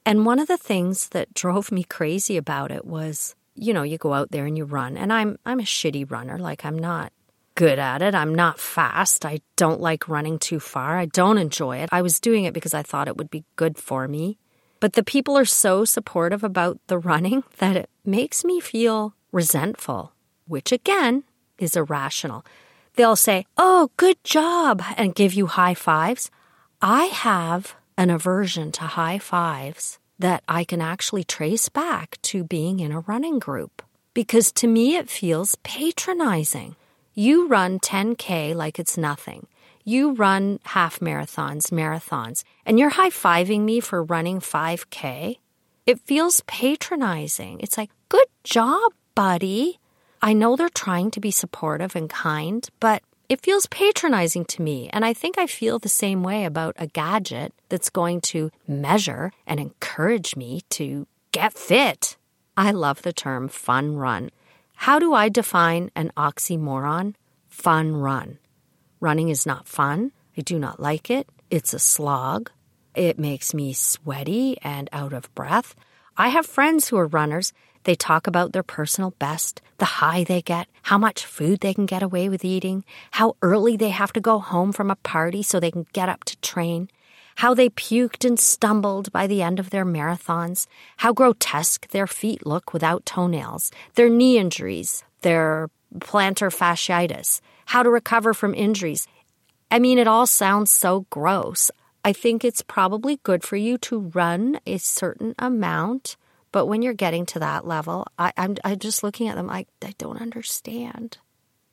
And 0.06 0.26
one 0.26 0.40
of 0.40 0.48
the 0.48 0.58
things 0.58 1.10
that 1.10 1.34
drove 1.34 1.72
me 1.72 1.84
crazy 1.84 2.38
about 2.38 2.72
it 2.72 2.86
was, 2.86 3.36
you 3.56 3.74
know, 3.74 3.84
you 3.84 3.98
go 3.98 4.14
out 4.14 4.32
there 4.32 4.46
and 4.46 4.58
you 4.58 4.64
run. 4.64 4.98
And 4.98 5.12
I'm 5.12 5.38
I'm 5.46 5.60
a 5.60 5.64
shitty 5.64 6.10
runner. 6.10 6.40
Like 6.40 6.64
I'm 6.64 6.80
not 6.80 7.12
good 7.56 7.80
at 7.80 8.02
it. 8.02 8.16
I'm 8.16 8.36
not 8.36 8.60
fast. 8.60 9.26
I 9.26 9.42
don't 9.56 9.82
like 9.82 10.08
running 10.08 10.40
too 10.40 10.60
far. 10.60 10.98
I 10.98 11.06
don't 11.06 11.38
enjoy 11.38 11.78
it. 11.78 11.90
I 11.92 12.02
was 12.02 12.20
doing 12.20 12.46
it 12.46 12.54
because 12.54 12.74
I 12.74 12.84
thought 12.84 13.08
it 13.08 13.18
would 13.18 13.30
be 13.30 13.46
good 13.56 13.78
for 13.78 14.08
me. 14.08 14.38
But 14.86 14.94
the 14.94 15.04
people 15.04 15.36
are 15.36 15.46
so 15.46 15.84
supportive 15.84 16.44
about 16.44 16.77
the 16.86 17.00
running 17.00 17.44
that 17.58 17.75
it 17.75 17.89
makes 18.06 18.46
me 18.46 18.60
feel 18.60 19.15
resentful, 19.32 20.13
which 20.48 20.72
again 20.72 21.24
is 21.58 21.75
irrational. 21.75 22.46
They'll 22.94 23.15
say, 23.15 23.48
Oh, 23.58 23.89
good 23.98 24.24
job, 24.24 24.84
and 24.96 25.15
give 25.15 25.34
you 25.34 25.48
high 25.48 25.74
fives. 25.74 26.30
I 26.84 27.06
have 27.06 27.74
an 27.98 28.12
aversion 28.12 28.72
to 28.74 28.84
high 28.84 29.18
fives 29.18 29.98
that 30.20 30.44
I 30.48 30.63
can 30.63 30.82
actually 30.82 31.24
trace 31.24 31.68
back 31.68 32.20
to 32.30 32.44
being 32.44 32.80
in 32.80 32.92
a 32.92 33.00
running 33.00 33.39
group 33.39 33.82
because 34.13 34.51
to 34.51 34.68
me 34.68 34.98
it 34.98 35.10
feels 35.10 35.56
patronizing. 35.63 36.75
You 37.15 37.48
run 37.48 37.80
10K 37.80 38.54
like 38.54 38.77
it's 38.77 39.00
nothing. 39.00 39.48
You 39.88 40.13
run 40.13 40.60
half 40.63 41.00
marathons, 41.00 41.70
marathons, 41.70 42.44
and 42.65 42.80
you're 42.80 42.89
high 42.89 43.12
fiving 43.12 43.62
me 43.62 43.80
for 43.80 44.04
running 44.04 44.39
5K. 44.39 45.38
It 45.86 46.00
feels 46.00 46.42
patronizing. 46.48 47.60
It's 47.60 47.77
like, 47.77 47.92
good 48.10 48.25
job, 48.44 48.94
buddy. 49.13 49.80
I 50.24 50.34
know 50.34 50.56
they're 50.56 50.70
trying 50.70 51.12
to 51.12 51.20
be 51.20 51.30
supportive 51.30 51.96
and 51.96 52.10
kind, 52.10 52.68
but 52.80 53.04
it 53.30 53.42
feels 53.42 53.68
patronizing 53.68 54.44
to 54.46 54.63
me. 54.63 54.89
And 54.92 55.06
I 55.06 55.13
think 55.13 55.38
I 55.38 55.46
feel 55.46 55.77
the 55.77 55.88
same 55.88 56.24
way 56.24 56.46
about 56.46 56.75
a 56.80 56.88
gadget 56.88 57.54
that's 57.70 57.92
going 57.92 58.22
to 58.22 58.50
measure 58.68 59.32
and 59.46 59.60
encourage 59.60 60.36
me 60.36 60.62
to 60.72 61.06
get 61.32 61.54
fit. 61.54 62.18
I 62.58 62.72
love 62.72 63.04
the 63.04 63.13
term 63.13 63.50
fun 63.50 63.98
run. 63.98 64.32
How 64.77 64.98
do 64.98 65.13
I 65.13 65.30
define 65.30 65.92
an 65.96 66.12
oxymoron? 66.18 67.13
Fun 67.50 67.96
run. 67.98 68.39
Running 69.00 69.30
is 69.30 69.46
not 69.46 69.68
fun. 69.68 70.12
I 70.38 70.42
do 70.42 70.60
not 70.60 70.80
like 70.80 71.10
it. 71.10 71.28
It's 71.50 71.74
a 71.74 71.80
slog. 71.80 72.52
It 72.96 73.20
makes 73.20 73.54
me 73.54 73.74
sweaty 73.74 74.58
and 74.62 74.90
out 74.92 75.14
of 75.14 75.34
breath. 75.36 75.75
I 76.18 76.30
have 76.30 76.46
friends 76.46 76.88
who 76.88 76.98
are 76.98 77.08
runners. 77.08 77.52
They 77.84 77.96
talk 77.96 78.25
about 78.25 78.54
their 78.54 78.64
personal 78.64 79.12
best, 79.20 79.62
the 79.78 79.86
high 79.86 80.24
they 80.24 80.42
get, 80.42 80.68
how 80.84 80.98
much 80.98 81.25
food 81.25 81.60
they 81.60 81.74
can 81.74 81.86
get 81.86 82.02
away 82.02 82.30
with 82.30 82.44
eating, 82.44 82.84
how 83.12 83.36
early 83.42 83.78
they 83.78 83.90
have 83.90 84.12
to 84.14 84.22
go 84.22 84.40
home 84.40 84.72
from 84.72 84.90
a 84.90 84.96
party 84.96 85.44
so 85.44 85.60
they 85.60 85.72
can 85.72 85.86
get 85.94 86.10
up 86.10 86.24
to 86.24 86.38
train, 86.38 86.90
how 87.36 87.54
they 87.54 87.70
puked 87.70 88.25
and 88.25 88.40
stumbled 88.40 89.12
by 89.12 89.28
the 89.28 89.44
end 89.44 89.60
of 89.60 89.70
their 89.70 89.86
marathons, 89.86 90.68
how 90.98 91.14
grotesque 91.14 91.90
their 91.90 92.08
feet 92.08 92.46
look 92.46 92.74
without 92.74 93.06
toenails, 93.06 93.72
their 93.94 94.10
knee 94.10 94.40
injuries, 94.40 95.04
their 95.22 95.70
plantar 96.00 96.50
fasciitis, 96.50 97.40
how 97.66 97.84
to 97.84 97.90
recover 97.90 98.34
from 98.34 98.54
injuries. 98.54 99.08
I 99.70 99.80
mean, 99.80 99.98
it 99.98 100.08
all 100.08 100.28
sounds 100.28 100.72
so 100.72 101.06
gross. 101.10 101.72
I 102.04 102.14
think 102.14 102.46
it's 102.46 102.62
probably 102.62 103.18
good 103.24 103.44
for 103.44 103.56
you 103.56 103.78
to 103.80 104.12
run 104.14 104.60
a 104.66 104.78
certain 104.78 105.34
amount, 105.40 106.18
but 106.52 106.68
when 106.68 106.82
you're 106.82 106.94
getting 106.94 107.26
to 107.28 107.40
that 107.40 107.66
level, 107.66 108.08
I, 108.18 108.32
am 108.38 108.56
just 108.78 109.04
looking 109.04 109.28
at 109.28 109.36
them 109.36 109.48
like, 109.48 109.68
I 109.84 109.94
don't 109.98 110.22
understand. 110.22 111.18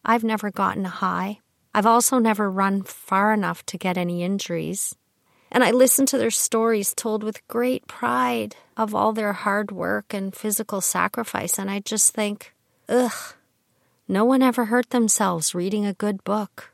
I've 0.05 0.25
never 0.25 0.51
gotten 0.51 0.87
a 0.87 0.91
high. 0.91 1.41
I've 1.75 1.87
also 1.87 2.19
never 2.19 2.51
run 2.51 2.83
far 2.83 3.33
enough 3.33 3.65
to 3.67 3.79
get 3.79 3.97
any 3.97 4.23
injuries. 4.23 4.97
And 5.51 5.63
I 5.63 5.71
listen 5.71 6.07
to 6.07 6.19
their 6.19 6.31
stories 6.31 6.95
told 6.95 7.23
with 7.23 7.47
great 7.47 7.87
pride 7.87 8.57
of 8.77 8.95
all 8.95 9.13
their 9.13 9.35
hard 9.35 9.71
work 9.71 10.15
and 10.15 10.35
physical 10.35 10.81
sacrifice. 10.81 11.59
And 11.59 11.71
I 11.71 11.81
just 11.81 12.15
think, 12.15 12.55
ugh, 12.89 13.35
no 14.09 14.25
one 14.25 14.43
ever 14.43 14.67
hurt 14.67 14.91
themselves 14.91 15.55
reading 15.55 15.87
a 15.87 15.95
good 15.95 16.23
book. 16.25 16.73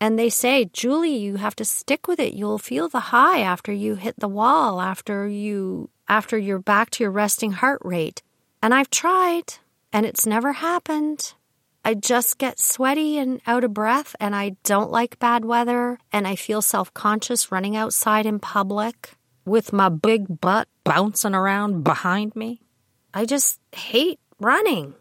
And 0.00 0.18
they 0.18 0.28
say, 0.28 0.66
Julie, 0.66 1.16
you 1.16 1.36
have 1.36 1.56
to 1.56 1.64
stick 1.64 2.06
with 2.06 2.20
it. 2.20 2.34
You'll 2.34 2.58
feel 2.58 2.88
the 2.88 3.00
high 3.00 3.40
after 3.40 3.72
you 3.72 3.96
hit 3.96 4.18
the 4.18 4.28
wall, 4.28 4.80
after 4.80 5.26
you 5.26 5.90
after 6.08 6.38
you're 6.38 6.60
back 6.60 6.90
to 6.90 7.04
your 7.04 7.10
resting 7.10 7.52
heart 7.52 7.80
rate. 7.84 8.22
And 8.62 8.72
I've 8.72 8.90
tried, 8.90 9.54
and 9.92 10.06
it's 10.06 10.26
never 10.26 10.52
happened. 10.52 11.34
I 11.84 11.94
just 11.94 12.38
get 12.38 12.58
sweaty 12.58 13.18
and 13.18 13.40
out 13.46 13.64
of 13.64 13.74
breath, 13.74 14.14
and 14.20 14.34
I 14.34 14.56
don't 14.64 14.90
like 14.90 15.18
bad 15.18 15.44
weather, 15.44 15.98
and 16.12 16.26
I 16.26 16.36
feel 16.36 16.62
self 16.62 16.92
conscious 16.94 17.50
running 17.50 17.76
outside 17.76 18.26
in 18.26 18.38
public 18.38 19.14
with 19.44 19.72
my 19.72 19.88
big 19.88 20.40
butt 20.40 20.68
bouncing 20.84 21.34
around 21.34 21.82
behind 21.82 22.36
me. 22.36 22.60
I 23.14 23.24
just 23.24 23.58
hate 23.72 24.20
running. 24.38 24.94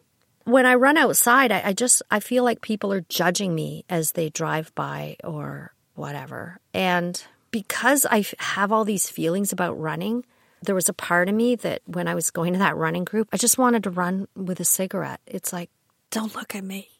When 0.48 0.66
I 0.66 0.76
run 0.76 0.96
outside, 0.96 1.52
I, 1.52 1.62
I 1.66 1.74
just 1.74 2.02
I 2.10 2.22
feel 2.22 2.46
like 2.46 2.62
people 2.62 2.94
are 2.94 3.02
judging 3.10 3.54
me 3.54 3.84
as 3.90 4.14
they 4.14 4.30
drive 4.30 4.74
by 4.76 5.18
or 5.22 5.74
whatever. 5.94 6.62
And 6.74 7.22
because 7.52 8.06
I 8.10 8.24
have 8.40 8.72
all 8.72 8.86
these 8.86 9.10
feelings 9.10 9.52
about 9.52 9.78
running, 9.78 10.24
there 10.62 10.74
was 10.74 10.88
a 10.88 10.94
part 10.94 11.28
of 11.28 11.36
me 11.36 11.58
that 11.58 11.82
when 11.86 12.08
I 12.08 12.16
was 12.16 12.32
going 12.32 12.54
to 12.54 12.60
that 12.60 12.78
running 12.78 13.04
group, 13.04 13.28
I 13.34 13.36
just 13.36 13.58
wanted 13.58 13.84
to 13.84 13.90
run 13.90 14.30
with 14.38 14.62
a 14.62 14.64
cigarette. 14.66 15.20
It's 15.28 15.52
like, 15.52 15.70
don't 16.12 16.34
look 16.34 16.56
at 16.56 16.64
me. 16.64 16.92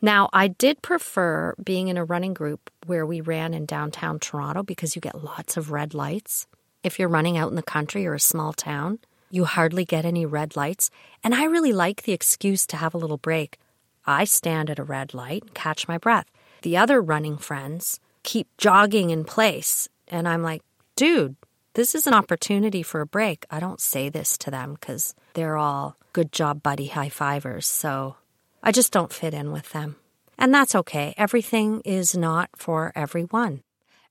Now, 0.00 0.30
I 0.32 0.48
did 0.48 0.80
prefer 0.80 1.54
being 1.62 1.88
in 1.88 1.98
a 1.98 2.06
running 2.06 2.32
group 2.32 2.70
where 2.86 3.04
we 3.04 3.20
ran 3.20 3.52
in 3.52 3.66
downtown 3.66 4.18
Toronto 4.18 4.62
because 4.62 4.96
you 4.96 5.02
get 5.02 5.22
lots 5.22 5.58
of 5.58 5.70
red 5.70 5.92
lights. 5.92 6.46
If 6.82 6.98
you're 6.98 7.08
running 7.10 7.36
out 7.36 7.50
in 7.50 7.56
the 7.56 7.62
country 7.62 8.06
or 8.06 8.14
a 8.14 8.20
small 8.20 8.54
town, 8.54 9.00
you 9.30 9.44
hardly 9.44 9.84
get 9.84 10.04
any 10.04 10.26
red 10.26 10.56
lights. 10.56 10.90
And 11.22 11.34
I 11.34 11.44
really 11.44 11.72
like 11.72 12.02
the 12.02 12.12
excuse 12.12 12.66
to 12.68 12.76
have 12.76 12.94
a 12.94 12.98
little 12.98 13.18
break. 13.18 13.58
I 14.06 14.24
stand 14.24 14.70
at 14.70 14.78
a 14.78 14.84
red 14.84 15.14
light 15.14 15.42
and 15.42 15.54
catch 15.54 15.88
my 15.88 15.98
breath. 15.98 16.26
The 16.62 16.76
other 16.76 17.00
running 17.00 17.38
friends 17.38 18.00
keep 18.22 18.48
jogging 18.56 19.10
in 19.10 19.24
place. 19.24 19.88
And 20.08 20.26
I'm 20.26 20.42
like, 20.42 20.62
dude, 20.96 21.36
this 21.74 21.94
is 21.94 22.06
an 22.06 22.14
opportunity 22.14 22.82
for 22.82 23.00
a 23.00 23.06
break. 23.06 23.46
I 23.50 23.60
don't 23.60 23.80
say 23.80 24.08
this 24.08 24.36
to 24.38 24.50
them 24.50 24.74
because 24.74 25.14
they're 25.34 25.56
all 25.56 25.96
good 26.12 26.32
job, 26.32 26.62
buddy 26.62 26.86
high 26.86 27.10
fivers. 27.10 27.66
So 27.66 28.16
I 28.62 28.72
just 28.72 28.92
don't 28.92 29.12
fit 29.12 29.34
in 29.34 29.52
with 29.52 29.70
them. 29.70 29.96
And 30.38 30.54
that's 30.54 30.74
okay. 30.74 31.14
Everything 31.16 31.80
is 31.84 32.16
not 32.16 32.50
for 32.56 32.92
everyone. 32.94 33.62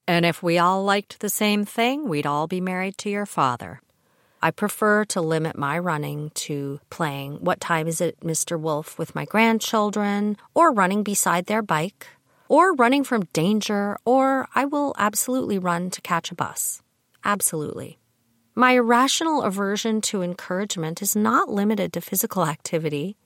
And 0.07 0.25
if 0.25 0.41
we 0.41 0.57
all 0.57 0.83
liked 0.83 1.19
the 1.19 1.29
same 1.29 1.65
thing, 1.65 2.07
we'd 2.07 2.25
all 2.25 2.47
be 2.47 2.61
married 2.61 2.97
to 2.99 3.09
your 3.09 3.25
father. 3.25 3.81
I 4.41 4.51
prefer 4.51 5.03
to 5.05 5.21
limit 5.21 5.57
my 5.57 5.79
running 5.79 6.29
to 6.45 6.79
playing 6.89 7.37
What 7.37 7.59
Time 7.59 7.87
Is 7.87 8.01
It, 8.01 8.19
Mr. 8.19 8.59
Wolf 8.59 8.99
with 8.99 9.15
my 9.15 9.25
grandchildren, 9.25 10.37
or 10.53 10.71
running 10.71 11.03
beside 11.03 11.47
their 11.47 11.63
bike, 11.63 12.07
or 12.47 12.73
running 12.73 13.03
from 13.03 13.25
danger, 13.33 13.97
or 14.05 14.47
I 14.53 14.65
will 14.65 14.93
absolutely 14.97 15.57
run 15.57 15.89
to 15.89 16.01
catch 16.01 16.31
a 16.31 16.35
bus. 16.35 16.81
Absolutely. 17.23 17.97
My 18.53 18.71
irrational 18.71 19.41
aversion 19.41 20.01
to 20.01 20.21
encouragement 20.21 21.01
is 21.01 21.15
not 21.15 21.49
limited 21.49 21.93
to 21.93 22.01
physical 22.01 22.45
activity. 22.45 23.17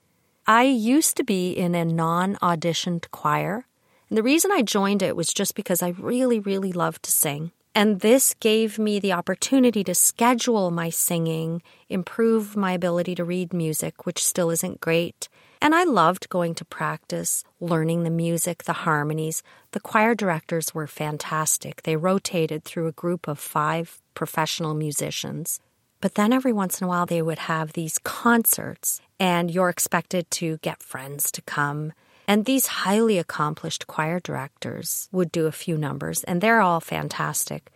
I 0.48 0.64
used 0.64 1.18
to 1.18 1.24
be 1.24 1.52
in 1.52 1.76
a 1.76 1.86
non 1.86 2.36
auditioned 2.38 3.10
choir. 3.12 3.66
And 4.10 4.18
the 4.18 4.24
reason 4.24 4.52
I 4.52 4.62
joined 4.62 5.02
it 5.02 5.16
was 5.16 5.34
just 5.34 5.56
because 5.56 5.82
I 5.82 5.90
really, 5.90 6.40
really 6.40 6.74
loved 6.74 7.04
to 7.04 7.12
sing. 7.12 7.52
And 7.74 8.02
this 8.02 8.34
gave 8.40 8.78
me 8.78 9.00
the 9.00 9.14
opportunity 9.14 9.84
to 9.86 9.96
schedule 9.96 10.72
my 10.72 10.90
singing, 10.90 11.62
improve 11.88 12.58
my 12.58 12.74
ability 12.74 13.16
to 13.16 13.24
read 13.24 13.54
music, 13.54 14.06
which 14.06 14.26
still 14.26 14.50
isn't 14.50 14.82
great. 14.82 15.30
And 15.62 15.74
I 15.74 15.84
loved 15.84 16.28
going 16.28 16.56
to 16.56 16.66
practice, 16.66 17.44
learning 17.60 18.04
the 18.04 18.10
music, 18.10 18.64
the 18.64 18.74
harmonies. 18.74 19.42
The 19.72 19.80
choir 19.80 20.16
directors 20.16 20.74
were 20.74 20.88
fantastic. 20.88 21.84
They 21.84 21.96
rotated 21.96 22.66
through 22.66 22.88
a 22.88 22.94
group 22.94 23.28
of 23.28 23.40
five 23.40 24.02
professional 24.16 24.74
musicians. 24.74 25.60
But 26.02 26.16
then 26.16 26.34
every 26.34 26.52
once 26.52 26.82
in 26.82 26.86
a 26.86 26.88
while, 26.88 27.06
they 27.06 27.22
would 27.22 27.40
have 27.40 27.74
these 27.74 28.00
concerts, 28.00 29.02
and 29.20 29.52
you're 29.52 29.70
expected 29.70 30.30
to 30.32 30.58
get 30.58 30.82
friends 30.82 31.32
to 31.32 31.42
come. 31.44 31.94
And 32.32 32.46
these 32.46 32.68
highly 32.68 33.18
accomplished 33.18 33.88
choir 33.88 34.22
directors 34.22 35.10
would 35.12 35.34
do 35.34 35.48
a 35.48 35.52
few 35.52 35.78
numbers, 35.78 36.24
and 36.24 36.40
they're 36.40 36.62
all 36.62 36.80
fantastic. 36.80 37.70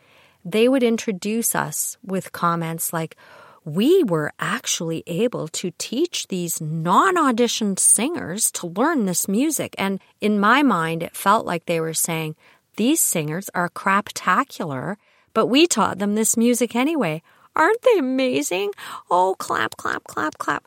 They 0.46 0.70
would 0.70 0.82
introduce 0.82 1.56
us 1.56 1.98
with 2.02 2.32
comments 2.32 2.94
like, 2.94 3.18
we 3.66 4.06
were 4.06 4.32
actually 4.40 5.04
able 5.08 5.50
to 5.50 5.74
teach 5.78 6.30
these 6.30 6.62
non 6.62 7.16
auditioned 7.18 7.80
singers 7.80 8.50
to 8.52 8.68
learn 8.68 9.04
this 9.04 9.28
music. 9.28 9.76
And 9.78 10.00
in 10.22 10.40
my 10.40 10.64
mind, 10.64 11.04
it 11.04 11.18
felt 11.18 11.46
like 11.46 11.66
they 11.66 11.82
were 11.82 11.94
saying, 11.94 12.38
These 12.78 13.02
singers 13.02 13.50
are 13.54 13.70
craptacular, 13.70 14.96
but 15.34 15.48
we 15.48 15.68
taught 15.68 16.00
them 16.00 16.16
this 16.16 16.38
music 16.38 16.78
anyway. 16.78 17.22
Aren't 17.58 17.82
they 17.82 18.00
amazing? 18.00 18.72
Oh, 19.12 19.36
clap, 19.38 19.76
clap, 19.76 20.06
clap, 20.06 20.38
clap. 20.38 20.66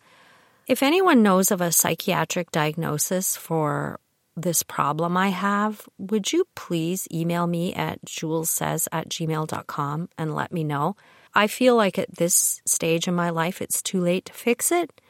If 0.69 0.83
anyone 0.83 1.23
knows 1.23 1.51
of 1.51 1.63
a 1.63 1.73
psychiatric 1.73 2.51
diagnosis 2.51 3.37
for 3.39 4.01
this 4.37 4.63
problem 4.63 5.17
I 5.17 5.29
have, 5.29 5.89
would 5.97 6.31
you 6.31 6.45
please 6.55 7.09
email 7.11 7.47
me 7.47 7.73
at 7.73 8.05
julessays 8.05 8.87
at 8.93 9.09
gmail.com 9.09 10.11
and 10.19 10.35
let 10.35 10.53
me 10.53 10.65
know? 10.65 10.95
I 11.35 11.47
feel 11.47 11.75
like 11.75 11.99
at 11.99 12.17
this 12.17 12.61
stage 12.67 13.09
in 13.09 13.15
my 13.15 13.31
life, 13.31 13.63
it's 13.63 13.81
too 13.81 14.03
late 14.03 14.27
to 14.27 14.35
fix 14.35 14.71
it, 14.71 15.01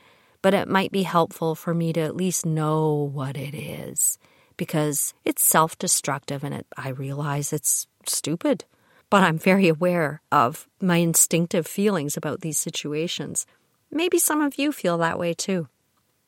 but 0.43 0.55
it 0.55 0.69
might 0.69 0.93
be 0.93 1.03
helpful 1.03 1.57
for 1.57 1.75
me 1.75 1.93
to 1.93 2.03
at 2.03 2.15
least 2.15 2.47
know 2.47 3.11
what 3.12 3.37
it 3.37 3.53
is 3.53 4.17
because 4.57 5.12
it's 5.25 5.43
self 5.43 5.77
destructive 5.77 6.45
and 6.45 6.55
it, 6.55 6.67
I 6.77 6.91
realize 6.91 7.53
it's 7.53 7.88
stupid. 8.07 8.65
But 9.11 9.25
I'm 9.25 9.38
very 9.38 9.67
aware 9.67 10.23
of 10.31 10.69
my 10.81 10.99
instinctive 10.99 11.67
feelings 11.67 12.17
about 12.17 12.43
these 12.43 12.59
situations. 12.59 13.45
Maybe 13.90 14.18
some 14.18 14.40
of 14.40 14.59
you 14.59 14.73
feel 14.73 14.99
that 14.99 15.18
way 15.18 15.35
too. 15.35 15.68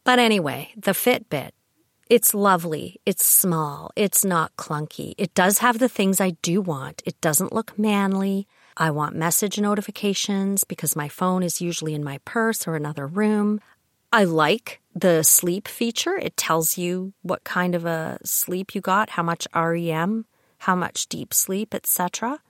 But 0.04 0.18
anyway, 0.18 0.72
the 0.76 0.92
Fitbit. 0.92 1.50
It's 2.08 2.34
lovely. 2.34 3.00
It's 3.06 3.24
small. 3.24 3.92
It's 3.94 4.24
not 4.24 4.56
clunky. 4.56 5.14
It 5.16 5.32
does 5.34 5.58
have 5.58 5.78
the 5.78 5.88
things 5.88 6.20
I 6.20 6.30
do 6.42 6.60
want. 6.60 7.02
It 7.06 7.20
doesn't 7.20 7.52
look 7.52 7.78
manly. 7.78 8.48
I 8.76 8.90
want 8.90 9.14
message 9.14 9.60
notifications 9.60 10.64
because 10.64 10.96
my 10.96 11.08
phone 11.08 11.42
is 11.42 11.60
usually 11.60 11.94
in 11.94 12.02
my 12.02 12.18
purse 12.24 12.66
or 12.66 12.74
another 12.74 13.06
room. 13.06 13.60
I 14.12 14.24
like 14.24 14.80
the 14.94 15.22
sleep 15.22 15.68
feature. 15.68 16.16
It 16.16 16.36
tells 16.36 16.76
you 16.76 17.12
what 17.22 17.44
kind 17.44 17.74
of 17.76 17.84
a 17.84 18.18
sleep 18.24 18.74
you 18.74 18.80
got, 18.80 19.10
how 19.10 19.22
much 19.22 19.46
REM, 19.54 20.24
how 20.58 20.74
much 20.74 21.06
deep 21.08 21.32
sleep, 21.32 21.74
etc. 21.74 22.40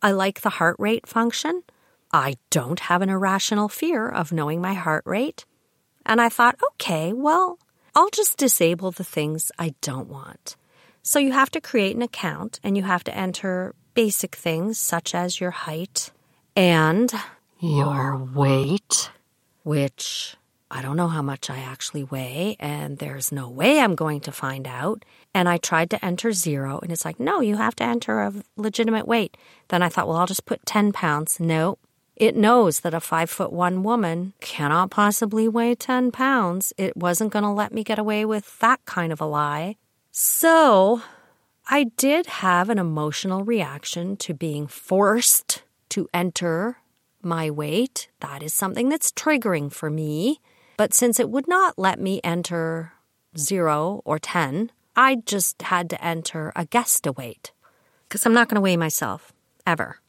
I 0.00 0.12
like 0.12 0.40
the 0.40 0.50
heart 0.50 0.76
rate 0.78 1.06
function. 1.06 1.62
I 2.14 2.36
don't 2.50 2.78
have 2.78 3.02
an 3.02 3.10
irrational 3.10 3.68
fear 3.68 4.08
of 4.08 4.30
knowing 4.30 4.60
my 4.60 4.74
heart 4.74 5.02
rate. 5.04 5.44
And 6.06 6.20
I 6.20 6.28
thought, 6.28 6.54
okay, 6.74 7.12
well, 7.12 7.58
I'll 7.92 8.10
just 8.10 8.36
disable 8.36 8.92
the 8.92 9.02
things 9.02 9.50
I 9.58 9.74
don't 9.80 10.06
want. 10.06 10.54
So 11.02 11.18
you 11.18 11.32
have 11.32 11.50
to 11.50 11.60
create 11.60 11.96
an 11.96 12.02
account 12.02 12.60
and 12.62 12.76
you 12.76 12.84
have 12.84 13.02
to 13.04 13.16
enter 13.16 13.74
basic 13.94 14.36
things 14.36 14.78
such 14.78 15.12
as 15.12 15.40
your 15.40 15.50
height 15.50 16.12
and 16.54 17.12
your 17.58 18.16
weight, 18.16 19.10
which 19.64 20.36
I 20.70 20.82
don't 20.82 20.96
know 20.96 21.08
how 21.08 21.22
much 21.22 21.50
I 21.50 21.58
actually 21.58 22.04
weigh, 22.04 22.56
and 22.60 22.98
there's 22.98 23.32
no 23.32 23.48
way 23.48 23.80
I'm 23.80 23.96
going 23.96 24.20
to 24.20 24.32
find 24.32 24.68
out. 24.68 25.04
And 25.34 25.48
I 25.48 25.56
tried 25.56 25.90
to 25.90 26.04
enter 26.04 26.32
zero, 26.32 26.78
and 26.80 26.92
it's 26.92 27.04
like, 27.04 27.18
no, 27.18 27.40
you 27.40 27.56
have 27.56 27.74
to 27.76 27.84
enter 27.84 28.20
a 28.20 28.32
legitimate 28.56 29.08
weight. 29.08 29.36
Then 29.68 29.82
I 29.82 29.88
thought, 29.88 30.06
well, 30.06 30.16
I'll 30.16 30.26
just 30.26 30.46
put 30.46 30.64
10 30.64 30.92
pounds. 30.92 31.40
No, 31.40 31.78
it 32.16 32.36
knows 32.36 32.80
that 32.80 32.94
a 32.94 33.00
five 33.00 33.28
foot 33.28 33.52
one 33.52 33.82
woman 33.82 34.34
cannot 34.40 34.90
possibly 34.90 35.48
weigh 35.48 35.74
10 35.74 36.12
pounds. 36.12 36.72
It 36.76 36.96
wasn't 36.96 37.32
going 37.32 37.42
to 37.42 37.50
let 37.50 37.72
me 37.72 37.82
get 37.82 37.98
away 37.98 38.24
with 38.24 38.58
that 38.60 38.84
kind 38.84 39.12
of 39.12 39.20
a 39.20 39.26
lie. 39.26 39.76
So 40.12 41.02
I 41.68 41.84
did 41.96 42.26
have 42.26 42.70
an 42.70 42.78
emotional 42.78 43.42
reaction 43.42 44.16
to 44.18 44.34
being 44.34 44.66
forced 44.66 45.62
to 45.90 46.08
enter 46.14 46.78
my 47.22 47.50
weight. 47.50 48.08
That 48.20 48.42
is 48.42 48.54
something 48.54 48.88
that's 48.88 49.10
triggering 49.10 49.72
for 49.72 49.90
me. 49.90 50.40
But 50.76 50.94
since 50.94 51.18
it 51.18 51.30
would 51.30 51.48
not 51.48 51.78
let 51.78 51.98
me 51.98 52.20
enter 52.22 52.92
zero 53.36 54.02
or 54.04 54.18
10, 54.18 54.70
I 54.94 55.16
just 55.16 55.62
had 55.62 55.90
to 55.90 56.04
enter 56.04 56.52
a 56.54 56.64
guess 56.64 57.00
weight 57.16 57.52
because 58.08 58.24
I'm 58.24 58.34
not 58.34 58.48
going 58.48 58.56
to 58.56 58.60
weigh 58.60 58.76
myself 58.76 59.32
ever. 59.66 60.00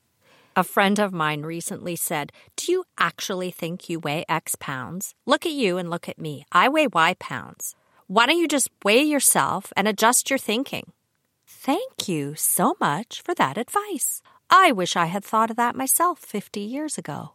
A 0.58 0.64
friend 0.64 1.00
of 1.00 1.12
mine 1.12 1.42
recently 1.42 1.98
said, 1.98 2.32
Do 2.56 2.72
you 2.72 2.86
actually 2.98 3.52
think 3.52 3.90
you 3.90 4.00
weigh 4.00 4.24
X 4.30 4.56
pounds? 4.56 5.14
Look 5.26 5.46
at 5.46 5.52
you 5.52 5.78
and 5.78 5.90
look 5.90 6.08
at 6.08 6.18
me. 6.18 6.46
I 6.50 6.70
weigh 6.70 6.88
Y 6.88 7.14
pounds. 7.20 7.76
Why 8.08 8.26
don't 8.26 8.38
you 8.38 8.48
just 8.48 8.70
weigh 8.82 9.04
yourself 9.04 9.74
and 9.76 9.86
adjust 9.86 10.30
your 10.30 10.40
thinking? 10.40 10.94
Thank 11.46 12.08
you 12.08 12.36
so 12.36 12.78
much 12.80 13.22
for 13.22 13.34
that 13.36 13.58
advice. 13.58 14.22
I 14.50 14.72
wish 14.72 14.96
I 14.96 15.08
had 15.08 15.26
thought 15.26 15.50
of 15.50 15.58
that 15.58 15.76
myself 15.76 16.20
50 16.20 16.62
years 16.62 16.98
ago. 16.98 17.34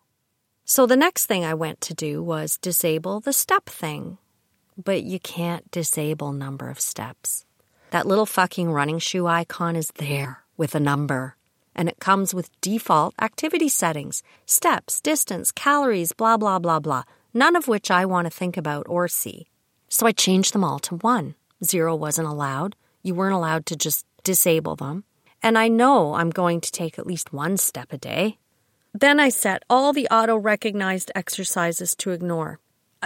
So 0.65 0.87
the 0.87 0.97
next 0.97 1.27
thing 1.27 1.45
I 1.45 1.53
went 1.53 1.83
to 1.83 1.95
do 1.95 2.23
was 2.23 2.57
disable 2.57 3.21
the 3.21 3.35
step 3.35 3.67
thing. 3.67 4.17
But 4.83 5.03
you 5.03 5.21
can't 5.21 5.71
disable 5.71 6.33
number 6.33 6.71
of 6.71 6.81
steps. 6.81 7.45
That 7.91 8.07
little 8.07 8.25
fucking 8.25 8.73
running 8.73 8.99
shoe 8.99 9.27
icon 9.27 9.77
is 9.77 9.91
there 9.97 10.45
with 10.57 10.75
a 10.75 10.81
number. 10.81 11.37
And 11.75 11.89
it 11.89 12.01
comes 12.01 12.35
with 12.35 12.51
default 12.61 13.15
activity 13.21 13.69
settings 13.69 14.23
steps, 14.47 15.01
distance, 15.01 15.53
calories, 15.53 16.13
blah, 16.13 16.37
blah, 16.37 16.59
blah, 16.59 16.81
blah. 16.81 17.05
None 17.33 17.57
of 17.57 17.69
which 17.69 17.91
I 17.91 18.05
want 18.07 18.27
to 18.27 18.31
think 18.31 18.57
about 18.57 18.87
or 18.89 19.09
see. 19.09 19.49
So 19.89 20.07
I 20.07 20.13
changed 20.13 20.53
them 20.53 20.65
all 20.65 20.79
to 20.81 20.97
one. 20.97 21.35
Zero 21.65 21.95
wasn't 21.95 22.29
allowed. 22.29 22.77
You 23.03 23.15
weren't 23.15 23.35
allowed 23.35 23.67
to 23.67 23.77
just 23.77 24.07
disable 24.25 24.77
them. 24.77 25.05
And 25.43 25.57
I 25.57 25.69
know 25.69 26.15
I'm 26.15 26.31
going 26.31 26.61
to 26.61 26.73
take 26.73 26.99
at 26.99 27.07
least 27.07 27.33
one 27.33 27.57
step 27.57 27.93
a 27.93 27.99
day. 27.99 28.39
Then 28.93 29.21
I 29.21 29.29
set 29.29 29.63
all 29.71 29.93
the 29.93 30.09
auto 30.11 30.37
recognized 30.37 31.13
exercises 31.15 31.95
to 31.97 32.11
ignore, 32.11 32.59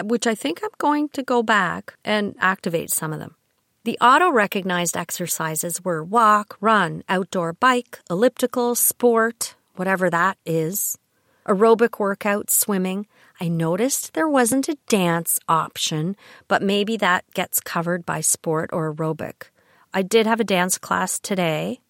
which 0.03 0.27
I 0.27 0.35
think 0.35 0.61
I'm 0.62 0.71
going 0.79 1.11
to 1.11 1.23
go 1.23 1.43
back 1.43 1.95
and 2.05 2.35
activate 2.41 2.91
some 2.91 3.12
of 3.12 3.19
them. 3.19 3.37
The 3.85 3.99
auto 4.01 4.31
recognized 4.31 4.97
exercises 4.97 5.85
were 5.85 6.03
walk, 6.03 6.57
run, 6.61 7.05
outdoor 7.09 7.53
bike, 7.53 8.01
elliptical, 8.09 8.75
sport, 8.75 9.57
whatever 9.77 10.09
that 10.09 10.38
is, 10.47 10.99
aerobic 11.47 11.99
workout, 11.99 12.51
swimming. 12.51 13.07
I 13.40 13.49
noticed 13.49 14.14
there 14.14 14.29
wasn't 14.29 14.68
a 14.68 14.79
dance 14.88 15.38
option, 15.49 16.16
but 16.49 16.62
maybe 16.62 16.97
that 16.97 17.25
gets 17.35 17.61
covered 17.61 18.07
by 18.07 18.23
sport 18.23 18.70
or 18.73 18.94
aerobic. 18.94 19.51
I 19.92 20.03
did 20.03 20.27
have 20.27 20.40
a 20.40 20.44
dance 20.44 20.79
class 20.79 21.18
today, 21.18 21.81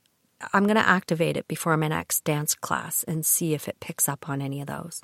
I'm 0.53 0.65
going 0.65 0.77
to 0.77 0.89
activate 0.89 1.37
it 1.37 1.49
before 1.49 1.77
my 1.77 1.89
next 1.89 2.25
dance 2.25 2.55
class 2.55 3.05
and 3.05 3.25
see 3.25 3.55
if 3.55 3.69
it 3.69 3.81
picks 3.81 4.09
up 4.09 4.29
on 4.29 4.43
any 4.43 4.61
of 4.61 4.67
those. 4.67 5.03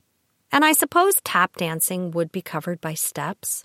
And 0.53 0.65
I 0.65 0.73
suppose 0.73 1.15
tap 1.25 1.57
dancing 1.57 2.11
would 2.11 2.33
be 2.33 2.43
covered 2.43 2.81
by 2.81 2.95
steps. 2.95 3.65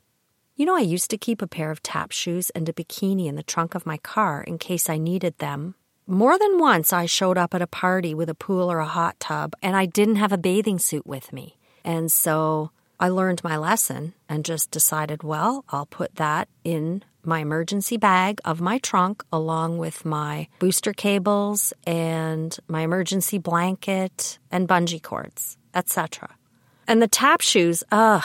You 0.57 0.65
know, 0.65 0.77
I 0.77 0.81
used 0.81 1.09
to 1.09 1.17
keep 1.17 1.41
a 1.41 1.47
pair 1.47 1.69
of 1.69 1.83
tap 1.83 2.13
shoes 2.13 2.49
and 2.51 2.69
a 2.69 2.71
bikini 2.71 3.25
in 3.25 3.35
the 3.35 3.43
trunk 3.43 3.75
of 3.75 3.85
my 3.85 3.97
car 3.97 4.41
in 4.41 4.57
case 4.57 4.89
I 4.89 4.97
needed 4.97 5.37
them. 5.39 5.75
More 6.07 6.39
than 6.39 6.59
once, 6.59 6.93
I 6.93 7.07
showed 7.07 7.37
up 7.37 7.53
at 7.53 7.61
a 7.61 7.67
party 7.67 8.13
with 8.13 8.29
a 8.29 8.35
pool 8.35 8.71
or 8.71 8.79
a 8.79 8.85
hot 8.85 9.19
tub 9.19 9.53
and 9.61 9.75
I 9.75 9.85
didn't 9.85 10.15
have 10.15 10.31
a 10.31 10.37
bathing 10.37 10.79
suit 10.79 11.05
with 11.05 11.33
me. 11.33 11.57
And 11.83 12.09
so 12.09 12.71
I 13.01 13.09
learned 13.09 13.43
my 13.43 13.57
lesson 13.57 14.13
and 14.29 14.45
just 14.45 14.71
decided, 14.71 15.23
well, 15.23 15.65
I'll 15.67 15.87
put 15.87 16.15
that 16.15 16.47
in 16.63 17.03
my 17.21 17.39
emergency 17.39 17.97
bag 17.97 18.39
of 18.45 18.61
my 18.61 18.77
trunk 18.77 19.25
along 19.33 19.77
with 19.77 20.05
my 20.05 20.47
booster 20.59 20.93
cables 20.93 21.73
and 21.85 22.57
my 22.69 22.79
emergency 22.81 23.39
blanket 23.39 24.39
and 24.51 24.69
bungee 24.69 25.03
cords, 25.03 25.57
etc. 25.73 26.37
And 26.87 27.01
the 27.01 27.09
tap 27.09 27.41
shoes, 27.41 27.83
ugh. 27.91 28.23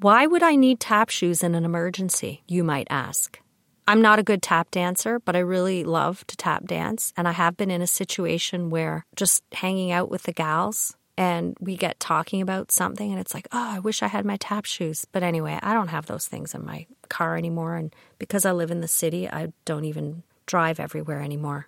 Why 0.00 0.26
would 0.26 0.44
I 0.44 0.54
need 0.54 0.78
tap 0.78 1.08
shoes 1.08 1.42
in 1.42 1.56
an 1.56 1.64
emergency, 1.64 2.44
you 2.46 2.62
might 2.62 2.86
ask? 2.88 3.40
I'm 3.88 4.00
not 4.00 4.20
a 4.20 4.22
good 4.22 4.42
tap 4.42 4.70
dancer, 4.70 5.18
but 5.18 5.34
I 5.34 5.40
really 5.40 5.82
love 5.82 6.24
to 6.28 6.36
tap 6.36 6.66
dance. 6.66 7.12
And 7.16 7.26
I 7.26 7.32
have 7.32 7.56
been 7.56 7.70
in 7.72 7.82
a 7.82 7.86
situation 7.88 8.70
where 8.70 9.04
just 9.16 9.42
hanging 9.50 9.90
out 9.90 10.08
with 10.08 10.22
the 10.22 10.32
gals 10.32 10.94
and 11.16 11.56
we 11.58 11.76
get 11.76 11.98
talking 11.98 12.40
about 12.40 12.70
something 12.70 13.10
and 13.10 13.20
it's 13.20 13.34
like, 13.34 13.48
oh, 13.50 13.70
I 13.72 13.80
wish 13.80 14.00
I 14.00 14.06
had 14.06 14.24
my 14.24 14.36
tap 14.36 14.66
shoes. 14.66 15.04
But 15.10 15.24
anyway, 15.24 15.58
I 15.64 15.74
don't 15.74 15.88
have 15.88 16.06
those 16.06 16.28
things 16.28 16.54
in 16.54 16.64
my 16.64 16.86
car 17.08 17.36
anymore. 17.36 17.74
And 17.74 17.92
because 18.20 18.46
I 18.46 18.52
live 18.52 18.70
in 18.70 18.82
the 18.82 18.86
city, 18.86 19.28
I 19.28 19.52
don't 19.64 19.84
even 19.84 20.22
drive 20.46 20.78
everywhere 20.78 21.22
anymore. 21.22 21.66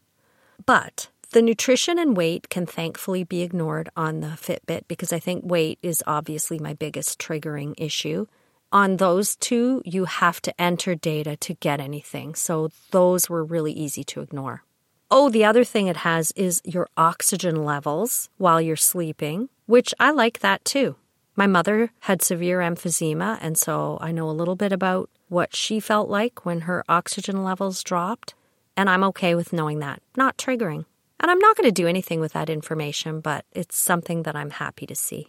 But 0.64 1.08
the 1.30 1.42
nutrition 1.42 1.98
and 1.98 2.16
weight 2.16 2.48
can 2.48 2.66
thankfully 2.66 3.22
be 3.22 3.42
ignored 3.42 3.88
on 3.96 4.20
the 4.20 4.28
Fitbit 4.28 4.82
because 4.88 5.12
I 5.12 5.20
think 5.20 5.44
weight 5.44 5.78
is 5.82 6.02
obviously 6.06 6.58
my 6.58 6.74
biggest 6.74 7.20
triggering 7.20 7.74
issue. 7.78 8.26
On 8.72 8.96
those 8.96 9.36
two, 9.36 9.80
you 9.84 10.06
have 10.06 10.40
to 10.42 10.60
enter 10.60 10.94
data 10.94 11.36
to 11.36 11.54
get 11.54 11.80
anything. 11.80 12.34
So 12.34 12.70
those 12.90 13.30
were 13.30 13.44
really 13.44 13.72
easy 13.72 14.02
to 14.04 14.20
ignore. 14.20 14.64
Oh, 15.08 15.28
the 15.28 15.44
other 15.44 15.64
thing 15.64 15.86
it 15.86 15.98
has 15.98 16.32
is 16.32 16.60
your 16.64 16.88
oxygen 16.96 17.64
levels 17.64 18.28
while 18.38 18.60
you're 18.60 18.76
sleeping, 18.76 19.48
which 19.66 19.94
I 19.98 20.10
like 20.10 20.40
that 20.40 20.64
too. 20.64 20.96
My 21.36 21.46
mother 21.46 21.90
had 22.00 22.22
severe 22.22 22.58
emphysema, 22.58 23.38
and 23.40 23.56
so 23.56 23.98
I 24.00 24.12
know 24.12 24.28
a 24.28 24.32
little 24.32 24.56
bit 24.56 24.72
about 24.72 25.10
what 25.28 25.54
she 25.54 25.80
felt 25.80 26.08
like 26.08 26.44
when 26.44 26.62
her 26.62 26.84
oxygen 26.88 27.42
levels 27.44 27.82
dropped, 27.82 28.34
and 28.76 28.90
I'm 28.90 29.04
okay 29.04 29.34
with 29.34 29.52
knowing 29.52 29.78
that. 29.78 30.02
Not 30.16 30.36
triggering. 30.36 30.86
And 31.20 31.30
I'm 31.30 31.38
not 31.38 31.56
going 31.56 31.68
to 31.68 31.82
do 31.82 31.86
anything 31.86 32.18
with 32.18 32.32
that 32.32 32.50
information, 32.50 33.20
but 33.20 33.44
it's 33.52 33.78
something 33.78 34.22
that 34.22 34.34
I'm 34.34 34.50
happy 34.50 34.86
to 34.86 34.94
see. 34.94 35.28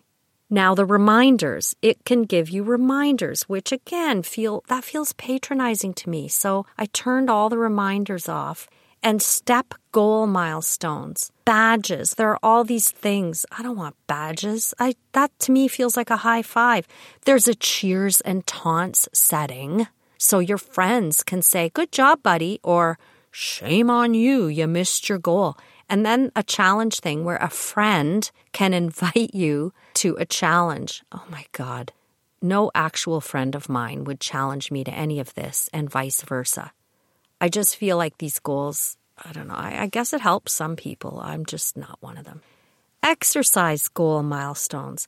Now 0.50 0.74
the 0.74 0.86
reminders, 0.86 1.76
it 1.82 2.04
can 2.04 2.24
give 2.24 2.50
you 2.50 2.64
reminders, 2.64 3.44
which 3.44 3.72
again 3.72 4.22
feel 4.24 4.64
that 4.68 4.84
feels 4.84 5.14
patronizing 5.14 5.94
to 5.96 6.10
me. 6.10 6.28
So 6.28 6.66
I 6.78 6.88
turned 6.88 7.30
all 7.30 7.50
the 7.50 7.58
reminders 7.58 8.28
off 8.28 8.68
and 9.04 9.22
step 9.22 9.74
goal 9.92 10.28
milestones, 10.28 11.32
badges. 11.46 12.16
There 12.16 12.30
are 12.32 12.40
all 12.44 12.64
these 12.64 12.92
things. 12.92 13.46
I 13.52 13.64
don't 13.64 13.78
want 13.78 13.96
badges. 14.08 14.74
I 14.80 14.96
that 15.14 15.32
to 15.40 15.52
me 15.52 15.68
feels 15.68 15.98
like 15.98 16.10
a 16.10 16.18
high 16.18 16.42
five. 16.42 16.88
There's 17.26 17.48
a 17.48 17.56
cheers 17.56 18.22
and 18.22 18.46
taunts 18.46 19.10
setting 19.14 19.88
so 20.18 20.40
your 20.40 20.60
friends 20.60 21.24
can 21.24 21.42
say, 21.42 21.70
"Good 21.70 21.92
job, 21.92 22.22
buddy," 22.22 22.60
or 22.62 23.00
"Shame 23.32 23.90
on 23.90 24.14
you, 24.14 24.48
you 24.48 24.68
missed 24.68 25.10
your 25.10 25.18
goal." 25.18 25.58
And 25.92 26.06
then 26.06 26.32
a 26.38 26.42
challenge 26.42 27.02
thing 27.02 27.26
where 27.26 27.36
a 27.36 27.50
friend 27.50 28.32
can 28.54 28.74
invite 28.74 29.36
you 29.36 29.74
to 29.96 30.16
a 30.16 30.26
challenge. 30.26 31.04
Oh 31.12 31.26
my 31.30 31.46
god. 31.52 31.92
No 32.42 32.72
actual 32.74 33.20
friend 33.20 33.54
of 33.56 33.68
mine 33.68 34.06
would 34.06 34.22
challenge 34.22 34.72
me 34.72 34.86
to 34.86 34.92
any 34.92 35.20
of 35.20 35.34
this 35.36 35.70
and 35.74 35.90
vice 35.90 36.22
versa. 36.22 36.72
I 37.42 37.50
just 37.50 37.76
feel 37.76 37.98
like 37.98 38.18
these 38.18 38.40
goals, 38.40 38.96
I 39.22 39.34
don't 39.34 39.50
know, 39.50 39.54
I, 39.54 39.84
I 39.84 39.88
guess 39.88 40.14
it 40.14 40.22
helps 40.22 40.54
some 40.54 40.78
people. 40.78 41.20
I'm 41.22 41.46
just 41.46 41.76
not 41.76 41.98
one 42.00 42.18
of 42.18 42.24
them. 42.24 42.42
Exercise 43.04 43.90
goal 43.90 44.24
milestones. 44.24 45.08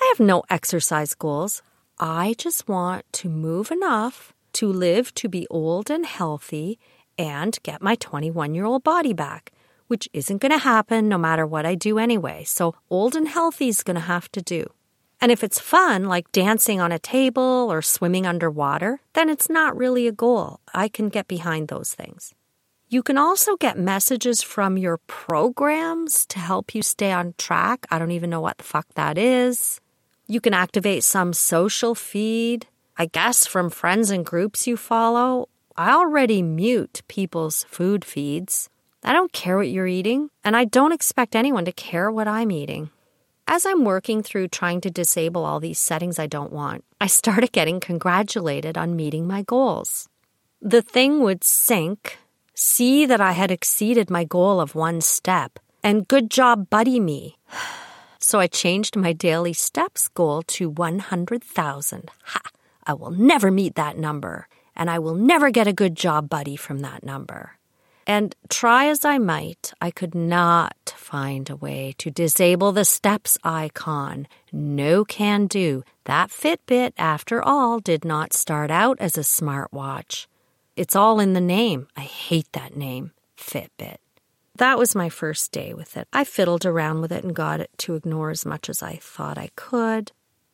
I 0.00 0.14
have 0.14 0.24
no 0.24 0.44
exercise 0.48 1.12
goals. 1.14 1.60
I 1.98 2.36
just 2.38 2.68
want 2.68 3.04
to 3.14 3.28
move 3.28 3.72
enough 3.72 4.32
to 4.54 4.72
live 4.72 5.12
to 5.14 5.28
be 5.28 5.48
old 5.50 5.90
and 5.90 6.06
healthy 6.06 6.78
and 7.18 7.58
get 7.64 7.82
my 7.82 7.96
21 7.96 8.54
year 8.54 8.64
old 8.64 8.84
body 8.84 9.12
back, 9.12 9.52
which 9.90 10.08
isn't 10.12 10.40
going 10.40 10.52
to 10.52 10.58
happen 10.58 11.08
no 11.08 11.18
matter 11.18 11.44
what 11.44 11.66
I 11.66 11.74
do 11.74 11.98
anyway. 11.98 12.44
So, 12.44 12.76
old 12.88 13.16
and 13.16 13.26
healthy 13.26 13.66
is 13.66 13.82
going 13.82 13.96
to 13.96 14.00
have 14.14 14.30
to 14.30 14.40
do. 14.40 14.70
And 15.20 15.32
if 15.32 15.42
it's 15.42 15.58
fun, 15.58 16.04
like 16.04 16.30
dancing 16.30 16.80
on 16.80 16.92
a 16.92 16.98
table 17.00 17.66
or 17.68 17.82
swimming 17.82 18.24
underwater, 18.24 19.00
then 19.14 19.28
it's 19.28 19.50
not 19.50 19.76
really 19.76 20.06
a 20.06 20.12
goal. 20.12 20.60
I 20.72 20.86
can 20.86 21.08
get 21.08 21.26
behind 21.26 21.66
those 21.66 21.92
things. 21.92 22.32
You 22.88 23.02
can 23.02 23.18
also 23.18 23.56
get 23.56 23.76
messages 23.78 24.42
from 24.42 24.78
your 24.78 24.98
programs 25.08 26.24
to 26.26 26.38
help 26.38 26.72
you 26.72 26.82
stay 26.82 27.10
on 27.10 27.34
track. 27.36 27.84
I 27.90 27.98
don't 27.98 28.12
even 28.12 28.30
know 28.30 28.40
what 28.40 28.58
the 28.58 28.64
fuck 28.64 28.86
that 28.94 29.18
is. 29.18 29.80
You 30.28 30.40
can 30.40 30.54
activate 30.54 31.02
some 31.02 31.32
social 31.32 31.96
feed, 31.96 32.68
I 32.96 33.06
guess 33.06 33.44
from 33.44 33.70
friends 33.70 34.10
and 34.10 34.24
groups 34.24 34.68
you 34.68 34.76
follow. 34.76 35.48
I 35.76 35.90
already 35.90 36.42
mute 36.42 37.02
people's 37.08 37.64
food 37.64 38.04
feeds. 38.04 38.70
I 39.02 39.12
don't 39.12 39.32
care 39.32 39.56
what 39.56 39.70
you're 39.70 39.86
eating, 39.86 40.30
and 40.44 40.56
I 40.56 40.64
don't 40.64 40.92
expect 40.92 41.34
anyone 41.34 41.64
to 41.64 41.72
care 41.72 42.10
what 42.10 42.28
I'm 42.28 42.50
eating. 42.50 42.90
As 43.48 43.64
I'm 43.64 43.84
working 43.84 44.22
through 44.22 44.48
trying 44.48 44.80
to 44.82 44.90
disable 44.90 45.44
all 45.44 45.58
these 45.58 45.78
settings 45.78 46.18
I 46.18 46.26
don't 46.26 46.52
want, 46.52 46.84
I 47.00 47.06
started 47.06 47.50
getting 47.52 47.80
congratulated 47.80 48.76
on 48.76 48.96
meeting 48.96 49.26
my 49.26 49.42
goals. 49.42 50.08
The 50.60 50.82
thing 50.82 51.20
would 51.20 51.42
sync, 51.42 52.18
see 52.54 53.06
that 53.06 53.20
I 53.20 53.32
had 53.32 53.50
exceeded 53.50 54.10
my 54.10 54.24
goal 54.24 54.60
of 54.60 54.74
one 54.74 55.00
step, 55.00 55.58
and 55.82 56.06
good 56.06 56.30
job, 56.30 56.68
buddy 56.70 57.00
me. 57.00 57.38
So 58.22 58.38
I 58.38 58.48
changed 58.48 58.96
my 58.96 59.14
daily 59.14 59.54
steps 59.54 60.08
goal 60.08 60.42
to 60.42 60.68
100,000. 60.68 62.10
Ha! 62.22 62.40
I 62.86 62.92
will 62.92 63.10
never 63.10 63.50
meet 63.50 63.76
that 63.76 63.96
number, 63.96 64.46
and 64.76 64.90
I 64.90 64.98
will 64.98 65.14
never 65.14 65.50
get 65.50 65.66
a 65.66 65.72
good 65.72 65.96
job 65.96 66.28
buddy 66.28 66.54
from 66.54 66.80
that 66.80 67.02
number. 67.02 67.52
And 68.10 68.34
try 68.48 68.88
as 68.88 69.04
I 69.04 69.18
might, 69.18 69.72
I 69.80 69.92
could 69.92 70.16
not 70.16 70.92
find 70.96 71.48
a 71.48 71.54
way 71.54 71.94
to 71.98 72.10
disable 72.10 72.72
the 72.72 72.84
steps 72.84 73.38
icon. 73.44 74.26
No 74.50 75.04
can 75.04 75.46
do. 75.46 75.84
That 76.06 76.30
Fitbit, 76.30 76.92
after 76.98 77.40
all, 77.40 77.78
did 77.78 78.04
not 78.04 78.32
start 78.32 78.68
out 78.68 78.98
as 78.98 79.16
a 79.16 79.20
smartwatch. 79.20 80.26
It's 80.74 80.96
all 80.96 81.20
in 81.20 81.34
the 81.34 81.40
name. 81.40 81.86
I 81.96 82.00
hate 82.00 82.50
that 82.50 82.76
name, 82.76 83.12
Fitbit. 83.36 83.98
That 84.56 84.76
was 84.76 84.96
my 84.96 85.08
first 85.08 85.52
day 85.52 85.72
with 85.72 85.96
it. 85.96 86.08
I 86.12 86.24
fiddled 86.24 86.66
around 86.66 87.02
with 87.02 87.12
it 87.12 87.22
and 87.22 87.32
got 87.32 87.60
it 87.60 87.70
to 87.78 87.94
ignore 87.94 88.30
as 88.30 88.44
much 88.44 88.68
as 88.68 88.82
I 88.82 88.96
thought 88.96 89.38
I 89.38 89.50
could. 89.54 90.10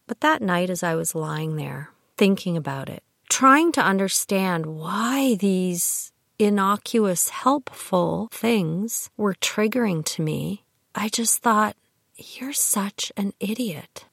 But 0.07 0.21
that 0.21 0.42
night, 0.42 0.69
as 0.69 0.83
I 0.83 0.95
was 0.95 1.14
lying 1.14 1.57
there, 1.57 1.88
thinking 2.19 2.59
about 2.59 2.90
it, 2.90 3.03
trying 3.31 3.73
to 3.73 3.81
understand 3.81 4.66
why 4.66 5.37
these 5.37 6.12
innocuous, 6.38 7.29
helpful 7.29 8.29
things 8.33 9.11
were 9.16 9.35
triggering 9.35 10.05
to 10.07 10.22
me, 10.22 10.64
I 10.94 11.09
just 11.09 11.42
thought, 11.42 11.77
you're 12.16 12.53
such 12.53 13.12
an 13.16 13.33
idiot. 13.40 14.07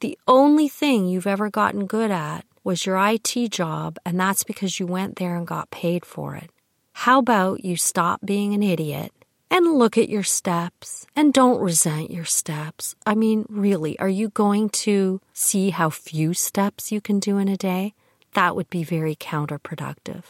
The 0.00 0.18
only 0.26 0.68
thing 0.68 1.08
you've 1.08 1.26
ever 1.26 1.50
gotten 1.50 1.86
good 1.86 2.10
at 2.10 2.44
was 2.64 2.86
your 2.86 2.96
IT 2.98 3.34
job, 3.50 3.98
and 4.04 4.18
that's 4.18 4.44
because 4.44 4.80
you 4.80 4.86
went 4.86 5.16
there 5.16 5.36
and 5.36 5.46
got 5.46 5.70
paid 5.70 6.04
for 6.04 6.34
it. 6.36 6.50
How 6.92 7.18
about 7.18 7.64
you 7.64 7.76
stop 7.76 8.20
being 8.24 8.54
an 8.54 8.62
idiot 8.62 9.12
and 9.50 9.74
look 9.74 9.98
at 9.98 10.08
your 10.08 10.22
steps 10.22 11.06
and 11.16 11.34
don't 11.34 11.60
resent 11.60 12.10
your 12.10 12.24
steps. 12.24 12.94
I 13.04 13.14
mean, 13.14 13.46
really, 13.48 13.98
are 13.98 14.08
you 14.08 14.28
going 14.30 14.70
to 14.70 15.20
see 15.32 15.70
how 15.70 15.90
few 15.90 16.34
steps 16.34 16.92
you 16.92 17.00
can 17.00 17.18
do 17.18 17.36
in 17.38 17.48
a 17.48 17.56
day? 17.56 17.94
That 18.34 18.54
would 18.54 18.70
be 18.70 18.84
very 18.84 19.16
counterproductive. 19.16 20.22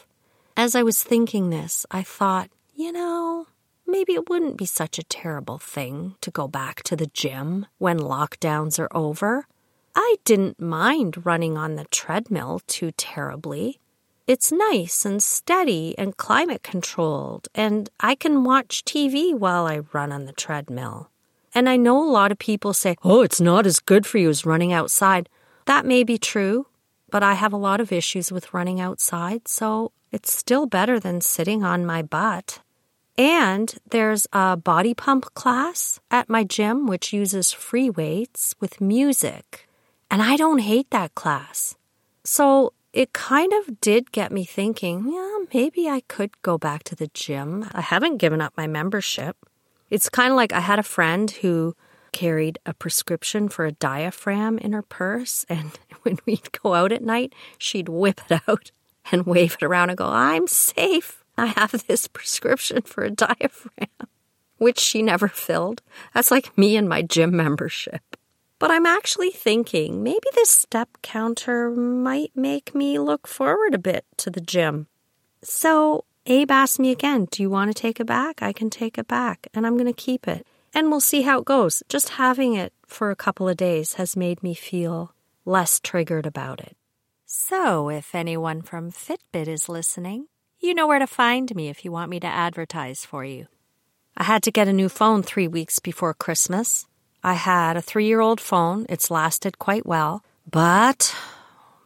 As 0.61 0.75
I 0.75 0.83
was 0.83 1.01
thinking 1.01 1.49
this, 1.49 1.87
I 1.89 2.03
thought, 2.03 2.51
you 2.75 2.91
know, 2.91 3.47
maybe 3.87 4.13
it 4.13 4.29
wouldn't 4.29 4.57
be 4.57 4.67
such 4.67 4.99
a 4.99 5.03
terrible 5.03 5.57
thing 5.57 6.17
to 6.21 6.29
go 6.29 6.47
back 6.47 6.83
to 6.83 6.95
the 6.95 7.07
gym 7.07 7.65
when 7.79 7.97
lockdowns 7.97 8.77
are 8.77 8.95
over. 8.95 9.47
I 9.95 10.17
didn't 10.23 10.61
mind 10.61 11.25
running 11.25 11.57
on 11.57 11.77
the 11.77 11.85
treadmill 11.85 12.61
too 12.67 12.91
terribly. 12.91 13.79
It's 14.27 14.51
nice 14.51 15.03
and 15.03 15.23
steady 15.23 15.95
and 15.97 16.15
climate 16.15 16.61
controlled, 16.61 17.47
and 17.55 17.89
I 17.99 18.13
can 18.13 18.43
watch 18.43 18.85
TV 18.85 19.33
while 19.33 19.65
I 19.65 19.79
run 19.91 20.11
on 20.11 20.25
the 20.25 20.31
treadmill. 20.31 21.09
And 21.55 21.67
I 21.67 21.75
know 21.75 22.07
a 22.07 22.13
lot 22.13 22.31
of 22.31 22.37
people 22.37 22.75
say, 22.75 22.97
oh, 23.03 23.23
it's 23.23 23.41
not 23.41 23.65
as 23.65 23.79
good 23.79 24.05
for 24.05 24.19
you 24.19 24.29
as 24.29 24.45
running 24.45 24.73
outside. 24.73 25.27
That 25.65 25.87
may 25.87 26.03
be 26.03 26.19
true, 26.19 26.67
but 27.11 27.21
I 27.21 27.33
have 27.33 27.53
a 27.53 27.57
lot 27.57 27.79
of 27.79 27.91
issues 27.91 28.31
with 28.31 28.53
running 28.53 28.79
outside, 28.79 29.47
so 29.47 29.91
it's 30.11 30.33
still 30.35 30.65
better 30.65 30.99
than 30.99 31.21
sitting 31.21 31.63
on 31.63 31.85
my 31.85 32.01
butt. 32.01 32.59
And 33.17 33.75
there's 33.89 34.25
a 34.33 34.57
body 34.57 34.93
pump 34.93 35.33
class 35.33 35.99
at 36.09 36.29
my 36.29 36.43
gym 36.43 36.87
which 36.87 37.13
uses 37.13 37.51
free 37.51 37.89
weights 37.89 38.55
with 38.59 38.81
music. 38.81 39.67
And 40.09 40.21
I 40.21 40.37
don't 40.37 40.59
hate 40.59 40.89
that 40.91 41.13
class. 41.13 41.75
So 42.23 42.73
it 42.93 43.13
kind 43.13 43.53
of 43.53 43.79
did 43.79 44.11
get 44.11 44.31
me 44.31 44.43
thinking, 44.43 45.11
yeah, 45.11 45.37
maybe 45.53 45.87
I 45.87 46.01
could 46.07 46.41
go 46.41 46.57
back 46.57 46.83
to 46.85 46.95
the 46.95 47.11
gym. 47.13 47.69
I 47.73 47.81
haven't 47.81 48.17
given 48.17 48.41
up 48.41 48.53
my 48.57 48.67
membership. 48.67 49.37
It's 49.89 50.09
kind 50.09 50.31
of 50.31 50.37
like 50.37 50.53
I 50.53 50.61
had 50.61 50.79
a 50.79 50.83
friend 50.83 51.29
who 51.29 51.75
carried 52.11 52.59
a 52.65 52.73
prescription 52.73 53.49
for 53.49 53.65
a 53.65 53.71
diaphragm 53.71 54.57
in 54.57 54.73
her 54.73 54.81
purse, 54.81 55.45
and 55.49 55.77
when 56.03 56.17
we'd 56.25 56.51
go 56.61 56.73
out 56.73 56.91
at 56.91 57.03
night, 57.03 57.33
she'd 57.57 57.89
whip 57.89 58.21
it 58.29 58.41
out 58.47 58.71
and 59.11 59.25
wave 59.25 59.57
it 59.59 59.65
around 59.65 59.89
and 59.89 59.97
go, 59.97 60.05
I'm 60.05 60.47
safe. 60.47 61.23
I 61.37 61.47
have 61.47 61.87
this 61.87 62.07
prescription 62.07 62.81
for 62.83 63.03
a 63.03 63.09
diaphragm, 63.11 64.07
which 64.57 64.79
she 64.79 65.01
never 65.01 65.27
filled. 65.27 65.81
That's 66.13 66.31
like 66.31 66.57
me 66.57 66.75
and 66.75 66.87
my 66.87 67.01
gym 67.01 67.35
membership. 67.35 68.01
But 68.59 68.69
I'm 68.69 68.85
actually 68.85 69.31
thinking 69.31 70.03
maybe 70.03 70.27
this 70.35 70.51
step 70.51 70.89
counter 71.01 71.71
might 71.71 72.31
make 72.35 72.75
me 72.75 72.99
look 72.99 73.25
forward 73.25 73.73
a 73.73 73.79
bit 73.79 74.05
to 74.17 74.29
the 74.29 74.39
gym. 74.39 74.85
So 75.41 76.05
Abe 76.27 76.51
asked 76.51 76.79
me 76.79 76.91
again, 76.91 77.27
Do 77.31 77.41
you 77.41 77.49
want 77.49 77.71
to 77.71 77.73
take 77.73 77.99
it 77.99 78.05
back? 78.05 78.43
I 78.43 78.53
can 78.53 78.69
take 78.69 78.99
it 78.99 79.07
back, 79.07 79.47
and 79.55 79.65
I'm 79.65 79.73
going 79.73 79.87
to 79.87 79.93
keep 79.93 80.27
it. 80.27 80.45
And 80.73 80.89
we'll 80.89 81.01
see 81.01 81.23
how 81.23 81.39
it 81.39 81.45
goes. 81.45 81.83
Just 81.89 82.09
having 82.09 82.53
it 82.55 82.73
for 82.85 83.11
a 83.11 83.15
couple 83.15 83.49
of 83.49 83.57
days 83.57 83.95
has 83.95 84.15
made 84.15 84.41
me 84.41 84.53
feel 84.53 85.13
less 85.45 85.79
triggered 85.79 86.25
about 86.25 86.61
it. 86.61 86.77
So, 87.25 87.89
if 87.89 88.13
anyone 88.13 88.61
from 88.61 88.91
Fitbit 88.91 89.47
is 89.47 89.69
listening, 89.69 90.27
you 90.59 90.73
know 90.73 90.87
where 90.87 90.99
to 90.99 91.07
find 91.07 91.53
me 91.55 91.69
if 91.69 91.83
you 91.83 91.91
want 91.91 92.09
me 92.09 92.19
to 92.19 92.27
advertise 92.27 93.05
for 93.05 93.23
you. 93.25 93.47
I 94.17 94.23
had 94.23 94.43
to 94.43 94.51
get 94.51 94.67
a 94.67 94.73
new 94.73 94.89
phone 94.89 95.23
three 95.23 95.47
weeks 95.47 95.79
before 95.79 96.13
Christmas. 96.13 96.85
I 97.23 97.33
had 97.33 97.77
a 97.77 97.81
three 97.81 98.05
year 98.05 98.19
old 98.19 98.41
phone. 98.41 98.85
It's 98.89 99.11
lasted 99.11 99.59
quite 99.59 99.85
well. 99.85 100.23
But 100.49 101.15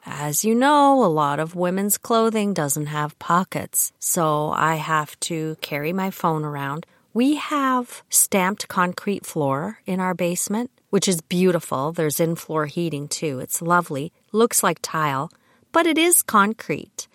as 0.06 0.44
you 0.46 0.56
know, 0.56 1.04
a 1.04 1.08
lot 1.08 1.40
of 1.40 1.56
women's 1.56 1.98
clothing 1.98 2.54
doesn't 2.54 2.88
have 2.88 3.18
pockets. 3.20 3.92
So 4.00 4.52
I 4.52 4.76
have 4.76 5.20
to 5.22 5.58
carry 5.62 5.94
my 5.94 6.12
phone 6.12 6.44
around. 6.44 6.86
We 7.16 7.36
have 7.36 8.04
stamped 8.10 8.68
concrete 8.68 9.26
floor 9.26 9.80
in 9.86 10.02
our 10.02 10.14
basement, 10.14 10.70
which 10.90 11.08
is 11.08 11.22
beautiful. 11.22 11.94
There's 11.94 12.20
in 12.20 12.36
floor 12.36 12.66
heating 12.66 13.08
too. 13.08 13.40
It's 13.40 13.62
lovely. 13.62 14.12
Looks 14.34 14.62
like 14.62 14.80
tile, 14.82 15.32
but 15.72 15.88
it 15.88 15.98
is 15.98 16.22
concrete. 16.22 17.08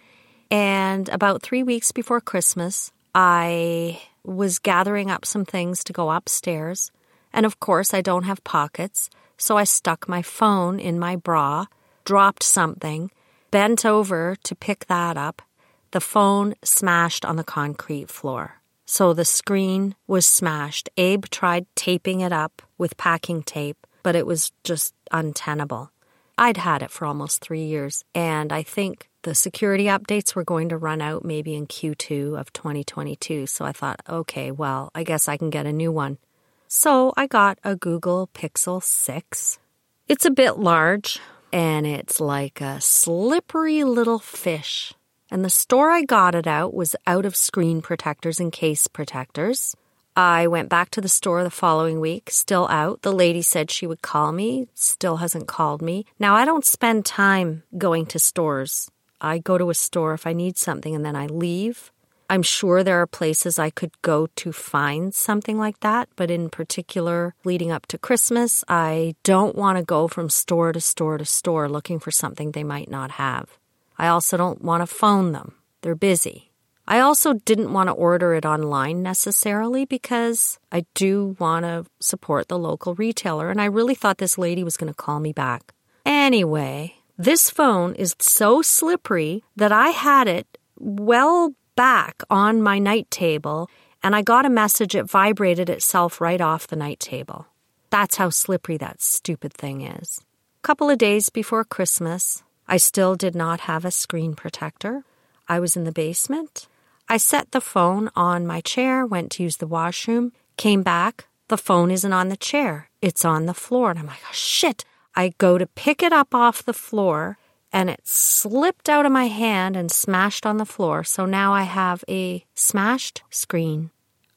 And 0.50 1.10
about 1.10 1.42
three 1.42 1.62
weeks 1.62 1.92
before 1.92 2.22
Christmas, 2.22 2.92
I 3.14 4.00
was 4.24 4.58
gathering 4.58 5.10
up 5.10 5.26
some 5.26 5.44
things 5.44 5.84
to 5.84 5.92
go 5.92 6.10
upstairs. 6.10 6.90
And 7.30 7.44
of 7.44 7.60
course, 7.60 7.92
I 7.92 8.00
don't 8.00 8.24
have 8.24 8.42
pockets, 8.42 9.10
so 9.36 9.58
I 9.58 9.64
stuck 9.64 10.08
my 10.08 10.22
phone 10.22 10.80
in 10.80 10.98
my 10.98 11.16
bra, 11.16 11.66
dropped 12.06 12.42
something, 12.42 13.10
bent 13.50 13.84
over 13.84 14.34
to 14.44 14.54
pick 14.54 14.86
that 14.86 15.18
up. 15.18 15.42
The 15.90 16.00
phone 16.00 16.54
smashed 16.64 17.26
on 17.26 17.36
the 17.36 17.44
concrete 17.44 18.08
floor. 18.08 18.59
So 18.92 19.14
the 19.14 19.24
screen 19.24 19.94
was 20.08 20.26
smashed. 20.26 20.90
Abe 20.96 21.26
tried 21.26 21.64
taping 21.76 22.22
it 22.22 22.32
up 22.32 22.60
with 22.76 22.96
packing 22.96 23.44
tape, 23.44 23.86
but 24.02 24.16
it 24.16 24.26
was 24.26 24.50
just 24.64 24.94
untenable. 25.12 25.92
I'd 26.36 26.56
had 26.56 26.82
it 26.82 26.90
for 26.90 27.06
almost 27.06 27.40
three 27.40 27.62
years, 27.62 28.04
and 28.16 28.52
I 28.52 28.64
think 28.64 29.08
the 29.22 29.36
security 29.36 29.84
updates 29.84 30.34
were 30.34 30.42
going 30.42 30.70
to 30.70 30.76
run 30.76 31.00
out 31.00 31.24
maybe 31.24 31.54
in 31.54 31.68
Q2 31.68 32.36
of 32.36 32.52
2022. 32.52 33.46
So 33.46 33.64
I 33.64 33.70
thought, 33.70 34.00
okay, 34.08 34.50
well, 34.50 34.90
I 34.92 35.04
guess 35.04 35.28
I 35.28 35.36
can 35.36 35.50
get 35.50 35.66
a 35.66 35.72
new 35.72 35.92
one. 35.92 36.18
So 36.66 37.12
I 37.16 37.28
got 37.28 37.60
a 37.62 37.76
Google 37.76 38.28
Pixel 38.34 38.82
6. 38.82 39.60
It's 40.08 40.24
a 40.24 40.32
bit 40.32 40.58
large 40.58 41.20
and 41.52 41.86
it's 41.86 42.18
like 42.18 42.60
a 42.60 42.80
slippery 42.80 43.84
little 43.84 44.18
fish. 44.18 44.94
And 45.30 45.44
the 45.44 45.50
store 45.50 45.90
I 45.90 46.02
got 46.02 46.34
it 46.34 46.46
out 46.46 46.74
was 46.74 46.96
out 47.06 47.24
of 47.24 47.36
screen 47.36 47.82
protectors 47.82 48.40
and 48.40 48.52
case 48.52 48.86
protectors. 48.86 49.76
I 50.16 50.48
went 50.48 50.68
back 50.68 50.90
to 50.90 51.00
the 51.00 51.08
store 51.08 51.44
the 51.44 51.50
following 51.50 52.00
week, 52.00 52.30
still 52.30 52.66
out. 52.68 53.02
The 53.02 53.12
lady 53.12 53.42
said 53.42 53.70
she 53.70 53.86
would 53.86 54.02
call 54.02 54.32
me, 54.32 54.68
still 54.74 55.18
hasn't 55.18 55.46
called 55.46 55.80
me. 55.80 56.04
Now, 56.18 56.34
I 56.34 56.44
don't 56.44 56.64
spend 56.64 57.06
time 57.06 57.62
going 57.78 58.06
to 58.06 58.18
stores. 58.18 58.90
I 59.20 59.38
go 59.38 59.56
to 59.56 59.70
a 59.70 59.74
store 59.74 60.14
if 60.14 60.26
I 60.26 60.32
need 60.32 60.58
something 60.58 60.94
and 60.94 61.04
then 61.04 61.14
I 61.14 61.26
leave. 61.26 61.92
I'm 62.28 62.42
sure 62.42 62.84
there 62.84 63.00
are 63.00 63.06
places 63.06 63.58
I 63.58 63.70
could 63.70 63.90
go 64.02 64.28
to 64.36 64.52
find 64.52 65.12
something 65.12 65.58
like 65.58 65.80
that, 65.80 66.08
but 66.14 66.30
in 66.30 66.48
particular, 66.48 67.34
leading 67.42 67.72
up 67.72 67.86
to 67.86 67.98
Christmas, 67.98 68.64
I 68.68 69.16
don't 69.24 69.56
want 69.56 69.78
to 69.78 69.84
go 69.84 70.06
from 70.06 70.30
store 70.30 70.72
to 70.72 70.80
store 70.80 71.18
to 71.18 71.24
store 71.24 71.68
looking 71.68 71.98
for 71.98 72.12
something 72.12 72.52
they 72.52 72.62
might 72.62 72.88
not 72.88 73.12
have. 73.12 73.58
I 74.00 74.08
also 74.08 74.38
don't 74.38 74.62
want 74.62 74.80
to 74.80 74.86
phone 74.86 75.32
them, 75.32 75.56
they're 75.82 75.94
busy. 75.94 76.52
I 76.88 77.00
also 77.00 77.34
didn't 77.34 77.74
want 77.74 77.88
to 77.88 77.92
order 77.92 78.32
it 78.32 78.46
online 78.46 79.02
necessarily 79.02 79.84
because 79.84 80.58
I 80.72 80.86
do 80.94 81.36
want 81.38 81.66
to 81.66 81.84
support 82.00 82.48
the 82.48 82.58
local 82.58 82.94
retailer, 82.94 83.50
and 83.50 83.60
I 83.60 83.66
really 83.66 83.94
thought 83.94 84.16
this 84.16 84.38
lady 84.38 84.64
was 84.64 84.78
going 84.78 84.90
to 84.90 84.96
call 84.96 85.20
me 85.20 85.34
back. 85.34 85.74
Anyway, 86.06 86.94
this 87.18 87.50
phone 87.50 87.94
is 87.94 88.16
so 88.18 88.62
slippery 88.62 89.44
that 89.56 89.70
I 89.70 89.90
had 89.90 90.28
it 90.28 90.46
well 90.78 91.54
back 91.76 92.22
on 92.30 92.62
my 92.62 92.78
night 92.78 93.10
table 93.10 93.68
and 94.02 94.16
I 94.16 94.22
got 94.22 94.46
a 94.46 94.50
message. 94.50 94.94
It 94.94 95.10
vibrated 95.10 95.68
itself 95.68 96.22
right 96.22 96.40
off 96.40 96.66
the 96.66 96.76
night 96.76 97.00
table. 97.00 97.46
That's 97.90 98.16
how 98.16 98.30
slippery 98.30 98.78
that 98.78 99.02
stupid 99.02 99.52
thing 99.52 99.82
is. 99.82 100.24
A 100.62 100.66
couple 100.66 100.88
of 100.88 100.96
days 100.96 101.28
before 101.28 101.64
Christmas, 101.64 102.42
I 102.70 102.76
still 102.76 103.16
did 103.16 103.34
not 103.34 103.62
have 103.62 103.84
a 103.84 103.90
screen 103.90 104.34
protector. 104.34 105.02
I 105.48 105.58
was 105.58 105.76
in 105.76 105.82
the 105.82 105.90
basement. 105.90 106.68
I 107.08 107.16
set 107.16 107.50
the 107.50 107.60
phone 107.60 108.10
on 108.14 108.46
my 108.46 108.60
chair, 108.60 109.04
went 109.04 109.32
to 109.32 109.42
use 109.42 109.56
the 109.56 109.66
washroom, 109.66 110.32
came 110.56 110.84
back. 110.84 111.26
The 111.48 111.58
phone 111.58 111.90
isn't 111.90 112.12
on 112.12 112.28
the 112.28 112.36
chair, 112.36 112.88
it's 113.02 113.24
on 113.24 113.46
the 113.46 113.54
floor. 113.54 113.90
And 113.90 113.98
I'm 113.98 114.06
like, 114.06 114.22
oh, 114.24 114.32
shit. 114.32 114.84
I 115.16 115.32
go 115.38 115.58
to 115.58 115.66
pick 115.66 116.00
it 116.00 116.12
up 116.12 116.32
off 116.32 116.62
the 116.62 116.72
floor 116.72 117.38
and 117.72 117.90
it 117.90 118.06
slipped 118.06 118.88
out 118.88 119.04
of 119.04 119.10
my 119.10 119.26
hand 119.26 119.74
and 119.74 119.90
smashed 119.90 120.46
on 120.46 120.58
the 120.58 120.64
floor. 120.64 121.02
So 121.02 121.26
now 121.26 121.52
I 121.52 121.64
have 121.64 122.04
a 122.08 122.44
smashed 122.54 123.24
screen. 123.30 123.90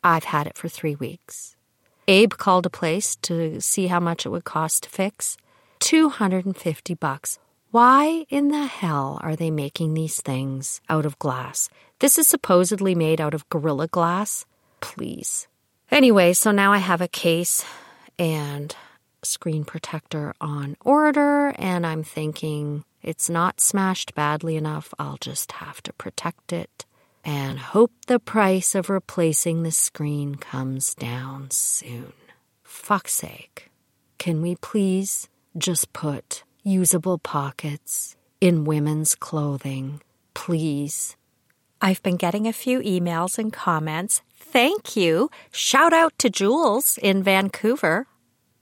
I've 0.03 0.23
had 0.23 0.47
it 0.47 0.57
for 0.57 0.67
three 0.67 0.95
weeks. 0.95 1.55
Abe 2.07 2.33
called 2.33 2.65
a 2.65 2.71
place 2.71 3.15
to 3.17 3.61
see 3.61 3.87
how 3.87 3.99
much 3.99 4.25
it 4.25 4.29
would 4.29 4.43
cost 4.43 4.83
to 4.83 4.89
fix. 4.89 5.37
250 5.81 6.95
bucks. 6.95 7.37
Why 7.73 8.27
in 8.29 8.49
the 8.49 8.67
hell 8.67 9.17
are 9.23 9.35
they 9.35 9.49
making 9.49 9.95
these 9.95 10.21
things 10.21 10.79
out 10.89 11.07
of 11.07 11.17
glass? 11.17 11.69
This 11.97 12.19
is 12.19 12.27
supposedly 12.27 12.93
made 12.93 13.19
out 13.19 13.33
of 13.33 13.49
Gorilla 13.49 13.87
Glass. 13.87 14.45
Please. 14.79 15.47
Anyway, 15.89 16.33
so 16.33 16.51
now 16.51 16.71
I 16.71 16.77
have 16.77 17.01
a 17.01 17.07
case 17.07 17.65
and 18.19 18.75
screen 19.23 19.65
protector 19.65 20.35
on 20.39 20.77
order, 20.85 21.47
and 21.57 21.83
I'm 21.83 22.03
thinking 22.03 22.85
it's 23.01 23.27
not 23.27 23.59
smashed 23.59 24.13
badly 24.13 24.55
enough. 24.55 24.93
I'll 24.99 25.17
just 25.17 25.53
have 25.53 25.81
to 25.81 25.93
protect 25.93 26.53
it 26.53 26.85
and 27.25 27.57
hope 27.57 27.91
the 28.05 28.19
price 28.19 28.75
of 28.75 28.87
replacing 28.87 29.63
the 29.63 29.71
screen 29.71 30.35
comes 30.35 30.93
down 30.93 31.49
soon. 31.49 32.13
Fuck's 32.61 33.15
sake. 33.15 33.71
Can 34.19 34.43
we 34.43 34.57
please 34.57 35.27
just 35.57 35.91
put 35.91 36.43
usable 36.63 37.17
pockets 37.17 38.15
in 38.41 38.63
women's 38.63 39.15
clothing? 39.15 40.01
Please. 40.33 41.15
I've 41.81 42.01
been 42.01 42.15
getting 42.15 42.47
a 42.47 42.53
few 42.53 42.79
emails 42.79 43.37
and 43.37 43.51
comments. 43.51 44.21
Thank 44.35 44.95
you. 44.95 45.29
Shout 45.51 45.93
out 45.93 46.17
to 46.19 46.29
Jules 46.29 46.97
in 47.01 47.21
Vancouver. 47.21 48.07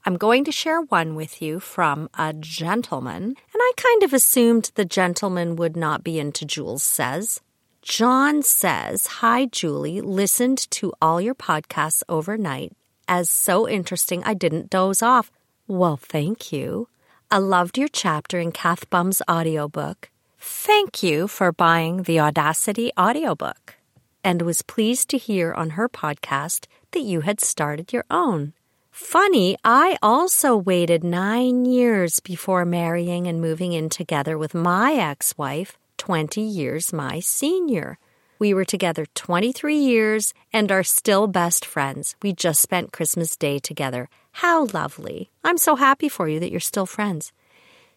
I'm 0.04 0.16
going 0.16 0.44
to 0.44 0.52
share 0.52 0.80
one 0.80 1.14
with 1.14 1.40
you 1.40 1.60
from 1.60 2.10
a 2.18 2.32
gentleman, 2.32 3.22
and 3.22 3.36
I 3.54 3.72
kind 3.76 4.02
of 4.02 4.12
assumed 4.12 4.72
the 4.74 4.84
gentleman 4.84 5.54
would 5.54 5.76
not 5.76 6.02
be 6.02 6.18
into 6.18 6.44
Jules 6.44 6.82
Says. 6.82 7.40
John 7.82 8.42
says, 8.42 9.06
Hi, 9.06 9.46
Julie, 9.46 10.00
listened 10.00 10.70
to 10.72 10.92
all 11.00 11.20
your 11.20 11.34
podcasts 11.34 12.02
overnight 12.08 12.72
as 13.06 13.30
so 13.30 13.68
interesting 13.68 14.22
I 14.24 14.34
didn't 14.34 14.70
doze 14.70 15.02
off. 15.02 15.30
Well, 15.66 15.96
thank 15.96 16.52
you. 16.52 16.88
I 17.32 17.38
loved 17.38 17.78
your 17.78 17.88
chapter 17.88 18.38
in 18.40 18.52
Kath 18.52 18.90
Bum's 18.90 19.22
audiobook. 19.26 20.10
Thank 20.38 21.02
you 21.02 21.26
for 21.26 21.50
buying 21.50 22.02
the 22.02 22.20
Audacity 22.20 22.92
audiobook 23.00 23.76
and 24.22 24.42
was 24.42 24.60
pleased 24.60 25.08
to 25.08 25.16
hear 25.16 25.54
on 25.54 25.70
her 25.70 25.88
podcast 25.88 26.66
that 26.90 27.00
you 27.00 27.22
had 27.22 27.40
started 27.40 27.90
your 27.90 28.04
own. 28.10 28.52
Funny, 28.90 29.56
I 29.64 29.96
also 30.02 30.54
waited 30.58 31.02
nine 31.02 31.64
years 31.64 32.20
before 32.20 32.66
marrying 32.66 33.26
and 33.26 33.40
moving 33.40 33.72
in 33.72 33.88
together 33.88 34.36
with 34.36 34.52
my 34.52 34.92
ex 34.92 35.38
wife, 35.38 35.78
20 35.96 36.42
years 36.42 36.92
my 36.92 37.18
senior. 37.20 37.98
We 38.42 38.54
were 38.54 38.64
together 38.64 39.06
23 39.14 39.76
years 39.76 40.34
and 40.52 40.72
are 40.72 40.82
still 40.82 41.28
best 41.28 41.64
friends. 41.64 42.16
We 42.24 42.32
just 42.32 42.60
spent 42.60 42.90
Christmas 42.90 43.36
Day 43.36 43.60
together. 43.60 44.08
How 44.32 44.66
lovely. 44.74 45.30
I'm 45.44 45.56
so 45.56 45.76
happy 45.76 46.08
for 46.08 46.28
you 46.28 46.40
that 46.40 46.50
you're 46.50 46.58
still 46.58 46.84
friends. 46.84 47.30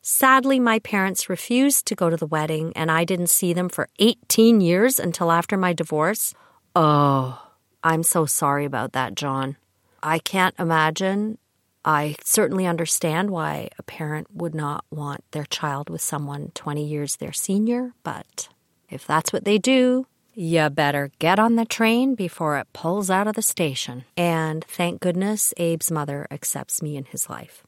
Sadly, 0.04 0.60
my 0.60 0.78
parents 0.78 1.30
refused 1.30 1.88
to 1.88 1.96
go 1.96 2.12
to 2.12 2.16
the 2.16 2.28
wedding, 2.28 2.74
and 2.76 2.92
I 2.92 3.06
didn't 3.06 3.32
see 3.32 3.54
them 3.54 3.70
for 3.70 3.90
18 3.98 4.62
years 4.62 5.00
until 5.00 5.32
after 5.32 5.58
my 5.58 5.74
divorce. 5.74 6.36
Oh, 6.76 7.42
I'm 7.84 8.04
so 8.04 8.28
sorry 8.28 8.66
about 8.66 8.92
that, 8.92 9.16
John. 9.16 9.58
I 10.04 10.20
can't 10.20 10.54
imagine. 10.60 11.40
I 11.84 12.18
certainly 12.24 12.68
understand 12.68 13.32
why 13.32 13.70
a 13.80 13.82
parent 13.82 14.28
would 14.32 14.54
not 14.54 14.86
want 14.92 15.24
their 15.32 15.46
child 15.46 15.90
with 15.90 16.02
someone 16.04 16.52
20 16.54 16.86
years 16.86 17.16
their 17.16 17.34
senior, 17.34 17.94
but 18.04 18.48
if 18.92 19.08
that's 19.08 19.34
what 19.34 19.44
they 19.44 19.58
do, 19.58 20.06
you 20.36 20.70
better 20.70 21.12
get 21.20 21.40
on 21.40 21.56
the 21.56 21.66
train 21.66 22.14
before 22.14 22.58
it 22.58 22.68
pulls 22.74 23.10
out 23.10 23.28
of 23.28 23.36
the 23.36 23.42
station. 23.42 24.06
And 24.18 24.64
thank 24.66 25.00
goodness 25.00 25.54
Abe's 25.58 25.90
mother 25.90 26.28
accepts 26.30 26.82
me 26.82 26.98
in 26.98 27.06
his 27.06 27.30
life. 27.30 27.64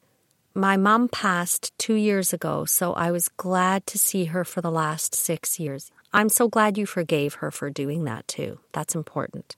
My 0.53 0.75
mom 0.75 1.07
passed 1.07 1.71
two 1.77 1.93
years 1.93 2.33
ago, 2.33 2.65
so 2.65 2.93
I 2.93 3.11
was 3.11 3.29
glad 3.29 3.85
to 3.87 3.97
see 3.97 4.25
her 4.25 4.43
for 4.43 4.59
the 4.59 4.71
last 4.71 5.15
six 5.15 5.59
years. 5.59 5.91
I'm 6.11 6.29
so 6.29 6.47
glad 6.47 6.77
you 6.77 6.85
forgave 6.85 7.35
her 7.35 7.51
for 7.51 7.69
doing 7.69 8.05
that 8.05 8.27
too. 8.27 8.59
That's 8.73 8.95
important. 8.95 9.55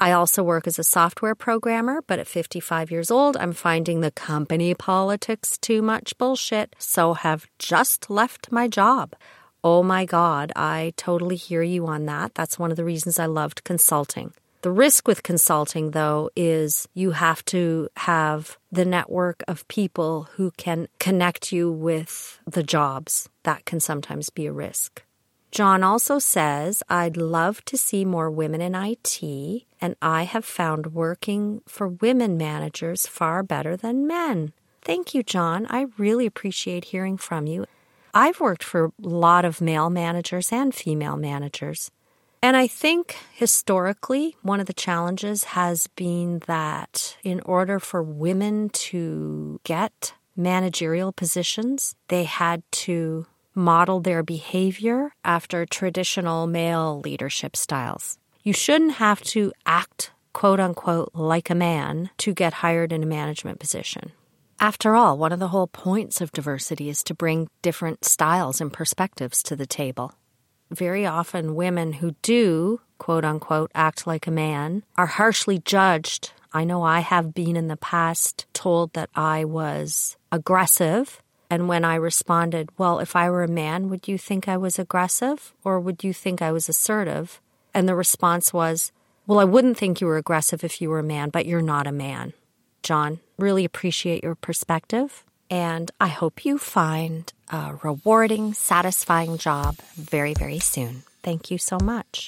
I 0.00 0.10
also 0.10 0.42
work 0.42 0.66
as 0.66 0.80
a 0.80 0.84
software 0.84 1.36
programmer, 1.36 2.02
but 2.08 2.18
at 2.18 2.26
55 2.26 2.90
years 2.90 3.08
old, 3.08 3.36
I'm 3.36 3.52
finding 3.52 4.00
the 4.00 4.10
company 4.10 4.74
politics 4.74 5.56
too 5.58 5.80
much 5.80 6.18
bullshit, 6.18 6.74
so 6.76 7.14
have 7.14 7.46
just 7.60 8.10
left 8.10 8.50
my 8.50 8.66
job. 8.66 9.14
Oh 9.64 9.82
my 9.82 10.04
God, 10.04 10.52
I 10.56 10.92
totally 10.96 11.36
hear 11.36 11.62
you 11.62 11.86
on 11.86 12.06
that. 12.06 12.34
That's 12.34 12.58
one 12.58 12.70
of 12.70 12.76
the 12.76 12.84
reasons 12.84 13.18
I 13.18 13.26
loved 13.26 13.62
consulting. 13.64 14.32
The 14.62 14.70
risk 14.70 15.08
with 15.08 15.22
consulting, 15.24 15.90
though, 15.90 16.30
is 16.36 16.88
you 16.94 17.12
have 17.12 17.44
to 17.46 17.88
have 17.96 18.58
the 18.70 18.84
network 18.84 19.42
of 19.48 19.66
people 19.66 20.28
who 20.34 20.52
can 20.56 20.86
connect 21.00 21.50
you 21.52 21.70
with 21.70 22.40
the 22.46 22.62
jobs. 22.62 23.28
That 23.42 23.64
can 23.64 23.80
sometimes 23.80 24.30
be 24.30 24.46
a 24.46 24.52
risk. 24.52 25.02
John 25.50 25.82
also 25.82 26.18
says, 26.18 26.82
I'd 26.88 27.16
love 27.16 27.64
to 27.66 27.76
see 27.76 28.04
more 28.04 28.30
women 28.30 28.60
in 28.60 28.74
IT, 28.74 29.22
and 29.80 29.96
I 30.00 30.22
have 30.22 30.44
found 30.44 30.94
working 30.94 31.60
for 31.66 31.88
women 31.88 32.36
managers 32.36 33.06
far 33.06 33.42
better 33.42 33.76
than 33.76 34.06
men. 34.06 34.52
Thank 34.80 35.12
you, 35.12 35.22
John. 35.22 35.66
I 35.68 35.86
really 35.98 36.24
appreciate 36.24 36.86
hearing 36.86 37.16
from 37.16 37.46
you. 37.46 37.66
I've 38.14 38.40
worked 38.40 38.62
for 38.62 38.86
a 38.86 38.92
lot 38.98 39.44
of 39.44 39.60
male 39.60 39.88
managers 39.88 40.52
and 40.52 40.74
female 40.74 41.16
managers. 41.16 41.90
And 42.42 42.56
I 42.56 42.66
think 42.66 43.16
historically, 43.32 44.36
one 44.42 44.60
of 44.60 44.66
the 44.66 44.72
challenges 44.72 45.44
has 45.44 45.86
been 45.86 46.40
that 46.46 47.16
in 47.22 47.40
order 47.40 47.78
for 47.78 48.02
women 48.02 48.68
to 48.70 49.60
get 49.64 50.14
managerial 50.36 51.12
positions, 51.12 51.94
they 52.08 52.24
had 52.24 52.62
to 52.72 53.26
model 53.54 54.00
their 54.00 54.22
behavior 54.22 55.14
after 55.24 55.64
traditional 55.64 56.46
male 56.46 57.00
leadership 57.00 57.56
styles. 57.56 58.18
You 58.42 58.52
shouldn't 58.52 58.94
have 58.94 59.22
to 59.22 59.52
act, 59.64 60.10
quote 60.32 60.58
unquote, 60.58 61.10
like 61.14 61.48
a 61.48 61.54
man 61.54 62.10
to 62.18 62.34
get 62.34 62.54
hired 62.54 62.92
in 62.92 63.02
a 63.02 63.06
management 63.06 63.60
position. 63.60 64.12
After 64.60 64.94
all, 64.94 65.18
one 65.18 65.32
of 65.32 65.40
the 65.40 65.48
whole 65.48 65.66
points 65.66 66.20
of 66.20 66.32
diversity 66.32 66.88
is 66.88 67.02
to 67.04 67.14
bring 67.14 67.48
different 67.62 68.04
styles 68.04 68.60
and 68.60 68.72
perspectives 68.72 69.42
to 69.44 69.56
the 69.56 69.66
table. 69.66 70.14
Very 70.70 71.04
often, 71.04 71.54
women 71.54 71.94
who 71.94 72.14
do, 72.22 72.80
quote 72.98 73.24
unquote, 73.24 73.70
act 73.74 74.06
like 74.06 74.26
a 74.26 74.30
man 74.30 74.84
are 74.96 75.06
harshly 75.06 75.58
judged. 75.58 76.32
I 76.52 76.64
know 76.64 76.82
I 76.82 77.00
have 77.00 77.34
been 77.34 77.56
in 77.56 77.68
the 77.68 77.76
past 77.76 78.46
told 78.52 78.92
that 78.92 79.10
I 79.14 79.44
was 79.44 80.16
aggressive 80.30 81.22
And 81.52 81.68
when 81.68 81.84
I 81.84 81.96
responded, 81.96 82.70
Well, 82.78 82.98
if 82.98 83.14
I 83.14 83.28
were 83.28 83.42
a 83.42 83.48
man, 83.48 83.90
would 83.90 84.08
you 84.08 84.16
think 84.16 84.48
I 84.48 84.56
was 84.56 84.78
aggressive 84.78 85.52
or 85.62 85.78
would 85.78 86.02
you 86.02 86.14
think 86.14 86.40
I 86.40 86.50
was 86.50 86.66
assertive? 86.66 87.42
And 87.74 87.86
the 87.86 87.94
response 87.94 88.54
was, 88.54 88.90
Well, 89.26 89.38
I 89.38 89.44
wouldn't 89.44 89.76
think 89.76 90.00
you 90.00 90.06
were 90.06 90.16
aggressive 90.16 90.64
if 90.64 90.80
you 90.80 90.88
were 90.88 91.00
a 91.00 91.02
man, 91.02 91.28
but 91.28 91.44
you're 91.44 91.60
not 91.60 91.86
a 91.86 91.92
man. 91.92 92.32
John, 92.82 93.20
really 93.38 93.64
appreciate 93.64 94.22
your 94.22 94.34
perspective. 94.34 95.24
And 95.50 95.90
I 96.00 96.08
hope 96.08 96.44
you 96.44 96.58
find 96.58 97.30
a 97.50 97.74
rewarding, 97.82 98.54
satisfying 98.54 99.36
job 99.38 99.76
very, 99.94 100.34
very 100.34 100.58
soon. 100.58 101.02
Thank 101.22 101.50
you 101.50 101.58
so 101.58 101.78
much. 101.78 102.26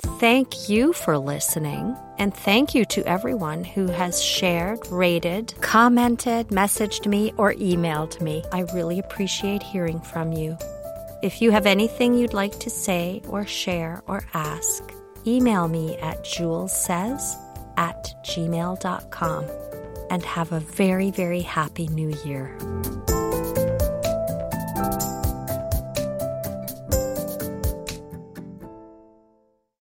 Thank 0.00 0.68
you 0.68 0.92
for 0.92 1.18
listening, 1.18 1.96
and 2.18 2.32
thank 2.32 2.72
you 2.72 2.84
to 2.86 3.04
everyone 3.04 3.64
who 3.64 3.88
has 3.88 4.22
shared, 4.22 4.86
rated, 4.90 5.54
commented, 5.60 6.48
messaged 6.48 7.06
me, 7.06 7.32
or 7.36 7.52
emailed 7.54 8.20
me. 8.20 8.44
I 8.52 8.60
really 8.74 9.00
appreciate 9.00 9.62
hearing 9.62 10.00
from 10.00 10.32
you. 10.32 10.56
If 11.20 11.42
you 11.42 11.50
have 11.50 11.66
anything 11.66 12.14
you'd 12.14 12.32
like 12.32 12.60
to 12.60 12.70
say 12.70 13.22
or 13.28 13.44
share 13.44 14.02
or 14.06 14.22
ask, 14.34 14.84
email 15.26 15.66
me 15.66 15.96
at 15.98 16.24
julessays 16.24 17.34
at 17.78 18.12
gmail.com 18.24 19.46
and 20.10 20.22
have 20.24 20.52
a 20.52 20.60
very, 20.60 21.10
very 21.10 21.40
happy 21.40 21.86
new 21.88 22.12
year. 22.24 22.54